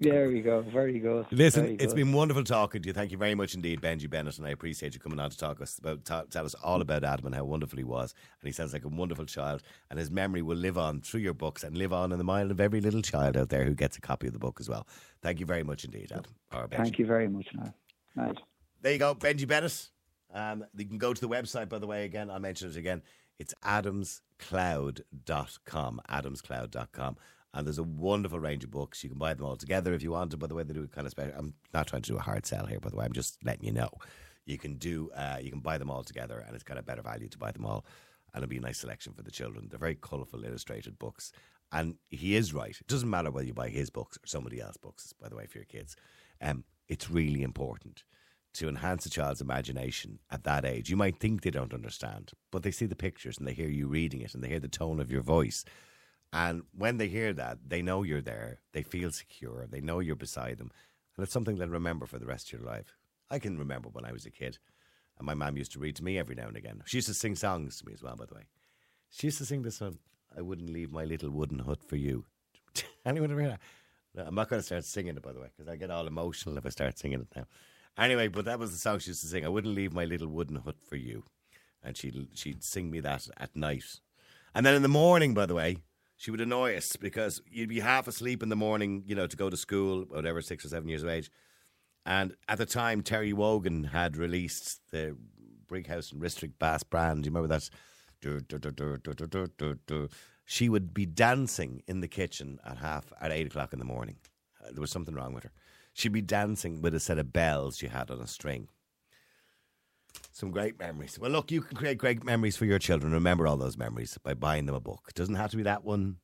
There 0.03 0.29
we 0.29 0.41
go. 0.41 0.63
Very 0.63 0.99
good. 0.99 1.27
Listen, 1.31 1.65
Very 1.65 1.75
it's 1.75 1.93
good. 1.93 1.97
been 2.07 2.13
wonderful 2.15 2.43
talking 2.43 2.81
to 2.81 2.87
you. 2.89 2.95
Thank 2.95 3.11
you 3.13 3.19
very 3.19 3.35
much 3.35 3.55
indeed, 3.55 3.83
Benji 3.83 4.09
Bennett, 4.09 4.39
and 4.39 4.47
I 4.47 4.51
appreciate 4.51 4.95
you 4.95 5.01
coming 5.01 5.21
on 5.21 5.29
to 5.29 5.37
talk 5.37 5.61
us 5.61 5.79
about 5.79 6.07
tell 6.07 6.47
us 6.47 6.55
all 6.65 6.81
about 6.81 7.05
Adam 7.05 7.27
and 7.27 7.35
how 7.35 7.45
wonderful 7.45 7.77
he 7.77 7.85
was. 7.85 8.15
And 8.41 8.49
he 8.49 8.53
sounds 8.53 8.73
like 8.73 8.87
a 8.87 8.89
wonderful 8.89 9.27
child, 9.27 9.63
and 9.91 9.99
his 9.99 10.11
memory 10.11 10.41
will 10.41 10.57
live 10.57 10.79
on 10.79 11.03
through 11.03 11.21
your 11.21 11.35
books 11.35 11.63
and 11.65 11.77
live 11.77 11.93
on 11.93 12.13
in 12.13 12.19
the 12.19 12.25
mind 12.25 12.51
of 12.51 12.63
every 12.63 12.81
little 12.81 13.03
child 13.03 13.37
out 13.37 13.51
there 13.51 13.65
who 13.67 13.75
gets 13.75 13.99
a 13.99 14.01
copy 14.01 14.27
of 14.27 14.33
the 14.33 14.39
book 14.39 14.57
as 14.59 14.71
well. 14.71 14.87
Thank 15.21 15.39
you 15.39 15.45
very 15.45 15.65
much 15.65 15.85
indeed, 15.85 16.11
Adam. 16.13 16.71
Thank 16.71 16.99
you 16.99 17.05
very 17.05 17.29
much. 17.29 17.49
Now. 17.55 17.75
Right. 18.17 18.39
There 18.81 18.93
you 18.95 18.99
go, 18.99 19.15
Benji 19.15 19.47
Bennett. 19.47 19.91
Um, 20.35 20.65
you 20.77 20.87
can 20.87 20.99
go 20.99 21.13
to 21.13 21.21
the 21.21 21.29
website, 21.29 21.69
by 21.69 21.79
the 21.79 21.87
way, 21.87 22.05
again. 22.05 22.31
I'll 22.31 22.39
mention 22.39 22.71
it 22.71 22.77
again. 22.77 23.03
It's 23.39 23.55
adamscloud.com. 23.65 26.01
Adamscloud.com. 26.09 27.17
And 27.53 27.67
there's 27.67 27.79
a 27.79 27.83
wonderful 27.83 28.39
range 28.39 28.63
of 28.63 28.71
books. 28.71 29.03
You 29.03 29.11
can 29.11 29.19
buy 29.19 29.35
them 29.35 29.45
all 29.45 29.57
together 29.57 29.93
if 29.93 30.03
you 30.03 30.13
want 30.13 30.31
to. 30.31 30.37
By 30.37 30.47
the 30.47 30.55
way, 30.55 30.63
they 30.63 30.73
do 30.73 30.85
it 30.85 30.93
kind 30.93 31.07
of 31.07 31.11
special. 31.11 31.35
I'm 31.37 31.55
not 31.75 31.89
trying 31.89 32.03
to 32.03 32.13
do 32.13 32.17
a 32.17 32.21
hard 32.21 32.47
sell 32.47 32.67
here, 32.67 32.79
by 32.79 32.91
the 32.91 32.97
way. 32.97 33.05
I'm 33.05 33.13
just 33.13 33.45
letting 33.45 33.65
you 33.65 33.73
know. 33.73 33.91
You 34.47 34.59
can 34.59 34.77
do. 34.77 35.11
Uh, 35.15 35.39
you 35.41 35.51
can 35.51 35.61
buy 35.61 35.79
them 35.79 35.91
all 35.91 36.05
together, 36.05 36.45
and 36.47 36.55
it's 36.55 36.65
kind 36.65 36.79
of 36.79 36.87
better 36.87 37.03
value 37.03 37.29
to 37.29 37.39
buy 37.39 37.51
them 37.51 37.67
all, 37.67 37.85
and 38.33 38.43
it'll 38.43 38.51
be 38.51 38.59
a 38.59 38.61
nice 38.61 38.79
selection 38.79 39.13
for 39.15 39.23
the 39.23 39.31
children. 39.31 39.67
They're 39.69 39.79
very 39.79 39.97
colourful, 39.97 40.45
illustrated 40.45 40.99
books, 40.99 41.33
and 41.73 41.97
he 42.09 42.37
is 42.37 42.55
right. 42.55 42.77
It 42.79 42.87
doesn't 42.87 43.11
matter 43.11 43.31
whether 43.31 43.47
you 43.47 43.55
buy 43.55 43.69
his 43.69 43.91
books 43.91 44.17
or 44.17 44.27
somebody 44.27 44.61
else's 44.61 44.77
books. 44.77 45.13
By 45.21 45.29
the 45.29 45.37
way, 45.37 45.47
for 45.47 45.59
your 45.59 45.67
kids, 45.67 45.97
um, 46.41 46.65
it's 46.89 47.11
really 47.11 47.43
important 47.43 48.05
to 48.55 48.69
enhance 48.69 49.07
a 49.07 49.11
child's 49.11 49.41
imagination 49.41 50.19
at 50.31 50.45
that 50.45 50.65
age. 50.65 50.91
You 50.91 50.97
might 50.97 51.19
think 51.19 51.43
they 51.43 51.51
don't 51.51 51.75
understand, 51.75 52.33
but 52.51 52.63
they 52.63 52.71
see 52.71 52.87
the 52.87 52.97
pictures 52.97 53.39
and 53.39 53.47
they 53.47 53.53
hear 53.53 53.69
you 53.69 53.87
reading 53.87 54.21
it 54.21 54.35
and 54.35 54.43
they 54.43 54.49
hear 54.49 54.61
the 54.61 54.69
tone 54.69 55.01
of 55.01 55.11
your 55.11 55.23
voice. 55.23 55.65
And 56.33 56.63
when 56.77 56.97
they 56.99 57.09
hear 57.09 57.33
that, 57.33 57.59
they 57.67 57.83
know 57.83 58.03
you're 58.03 58.21
there, 58.21 58.61
they 58.73 58.83
feel 58.83 59.11
secure, 59.11 59.67
they 59.67 59.81
know 59.81 59.99
you're 59.99 60.17
beside 60.17 60.59
them. 60.59 60.71
And 61.17 61.25
it's 61.25 61.33
something 61.33 61.57
they'll 61.57 61.69
remember 61.69 62.07
for 62.07 62.19
the 62.19 62.27
rest 62.27 62.53
of 62.53 62.61
your 62.61 62.69
life. 62.69 62.97
I 63.31 63.39
can 63.39 63.59
remember 63.59 63.89
when 63.89 64.05
I 64.05 64.13
was 64.13 64.27
a 64.27 64.31
kid, 64.31 64.59
and 65.19 65.27
my 65.27 65.35
mum 65.35 65.57
used 65.57 65.73
to 65.73 65.79
read 65.79 65.97
to 65.97 66.05
me 66.05 66.19
every 66.19 66.35
now 66.35 66.49
and 66.49 66.57
again. 66.57 66.83
She 66.87 66.99
used 66.99 67.09
to 67.09 67.15
sing 67.15 67.37
songs 67.37 67.79
to 67.79 67.87
me 67.87 67.93
as 67.93 68.03
well, 68.03 68.17
by 68.17 68.27
the 68.27 68.35
way. 68.35 68.47
She 69.11 69.27
used 69.27 69.39
to 69.39 69.45
sing 69.45 69.63
this 69.63 69.81
one 69.81 69.99
I 70.37 70.43
wouldn't 70.43 70.71
leave 70.71 70.93
my 70.93 71.05
little 71.05 71.31
wooden 71.31 71.59
hut 71.61 71.83
for 71.83 71.97
you. 71.97 72.25
Anyone 73.05 73.33
ever 73.33 73.41
hear 73.41 73.59
that? 74.15 74.27
I'm 74.27 74.35
not 74.35 74.49
going 74.49 74.61
to 74.61 74.67
start 74.67 74.85
singing 74.85 75.17
it, 75.17 75.23
by 75.23 75.33
the 75.33 75.41
way, 75.41 75.49
because 75.57 75.69
I 75.69 75.77
get 75.77 75.91
all 75.91 76.07
emotional 76.07 76.57
if 76.59 76.67
I 76.67 76.71
start 76.71 76.99
singing 76.99 77.21
it 77.21 77.29
now. 77.35 77.47
Anyway, 77.99 78.29
but 78.29 78.45
that 78.45 78.59
was 78.59 78.73
the 78.73 78.79
song 78.79 78.99
she 78.99 79.11
used 79.11 79.23
to 79.23 79.27
sing. 79.29 79.45
I 79.45 79.49
wouldn't 79.49 79.75
leave 79.75 79.93
my 79.93 80.05
little 80.05 80.29
wooden 80.29 80.57
hut 80.57 80.77
for 80.89 80.97
you, 80.97 81.25
and 81.83 81.97
she'd 81.97 82.29
she'd 82.35 82.63
sing 82.63 82.91
me 82.91 83.01
that 83.01 83.29
at 83.37 83.55
night, 83.55 84.01
and 84.55 84.65
then 84.65 84.75
in 84.75 84.83
the 84.83 84.89
morning, 84.89 85.35
by 85.35 85.47
the 85.47 85.55
way, 85.55 85.79
she 86.17 86.31
would 86.31 86.41
annoy 86.41 86.77
us 86.77 86.97
because 86.97 87.43
you'd 87.51 87.69
be 87.69 87.81
half 87.81 88.09
asleep 88.09 88.43
in 88.43 88.49
the 88.49 88.57
morning, 88.57 89.03
you 89.07 89.15
know, 89.15 89.27
to 89.27 89.37
go 89.37 89.51
to 89.51 89.57
school, 89.57 90.03
whatever, 90.09 90.41
six 90.41 90.65
or 90.65 90.69
seven 90.69 90.89
years 90.89 91.03
of 91.03 91.09
age, 91.09 91.31
and 92.07 92.35
at 92.49 92.59
the 92.59 92.67
time 92.67 93.03
Terry 93.03 93.33
Wogan 93.33 93.85
had 93.85 94.17
released 94.17 94.81
the 94.91 95.17
Brighouse 95.67 96.13
and 96.13 96.21
Rastrick 96.21 96.59
Brass 96.59 96.83
Band. 96.83 97.23
Do 97.23 97.29
you 97.29 97.35
remember 97.35 97.49
that? 97.49 97.71
She 100.45 100.69
would 100.69 100.93
be 100.93 101.07
dancing 101.07 101.83
in 101.87 102.01
the 102.01 102.09
kitchen 102.09 102.59
at 102.65 102.79
half 102.79 103.13
at 103.21 103.31
eight 103.31 103.47
o'clock 103.47 103.73
in 103.73 103.79
the 103.79 103.85
morning. 103.85 104.17
Uh, 104.61 104.73
there 104.73 104.81
was 104.81 104.91
something 104.91 105.15
wrong 105.15 105.33
with 105.33 105.45
her. 105.45 105.53
She'd 105.93 106.13
be 106.13 106.23
dancing 106.23 106.81
with 106.83 106.95
a 106.95 107.01
set 107.01 107.19
of 107.19 107.33
bells 107.33 107.77
she 107.79 107.89
had 107.89 108.11
on 108.11 108.21
a 108.21 108.27
string. 108.27 108.69
Some 110.33 110.51
great 110.51 110.79
memories. 110.79 111.19
Well, 111.19 111.31
look, 111.31 111.51
you 111.51 111.61
can 111.61 111.77
create 111.77 111.99
great 111.99 112.25
memories 112.25 112.57
for 112.57 112.65
your 112.65 112.79
children. 112.79 113.13
Remember 113.13 113.47
all 113.47 113.57
those 113.57 113.77
memories 113.77 114.17
by 114.23 114.35
buying 114.35 114.67
them 114.67 114.75
a 114.75 114.81
book. 114.81 115.07
It 115.09 115.15
doesn't 115.15 115.35
have 115.35 115.51
to 115.51 115.57
be 115.57 115.63
that 115.65 115.85
one. 115.85 116.17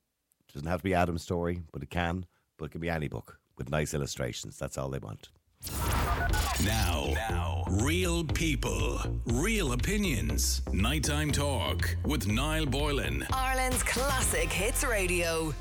It 0.48 0.54
doesn't 0.54 0.68
have 0.68 0.80
to 0.80 0.84
be 0.84 0.94
Adam's 0.94 1.22
story, 1.22 1.62
but 1.72 1.82
it 1.82 1.90
can. 1.90 2.26
But 2.56 2.66
it 2.66 2.70
can 2.72 2.80
be 2.80 2.90
any 2.90 3.08
book 3.08 3.38
with 3.58 3.70
nice 3.70 3.94
illustrations. 3.94 4.58
That's 4.58 4.78
all 4.78 4.88
they 4.88 4.98
want. 4.98 5.28
Now, 6.64 7.12
now, 7.28 7.64
real 7.68 8.24
people, 8.24 9.00
real 9.26 9.72
opinions. 9.72 10.62
Nighttime 10.72 11.32
talk 11.32 11.96
with 12.04 12.26
Niall 12.26 12.66
Boylan. 12.66 13.26
Ireland's 13.32 13.82
classic 13.82 14.50
hits 14.50 14.84
radio. 14.84 15.52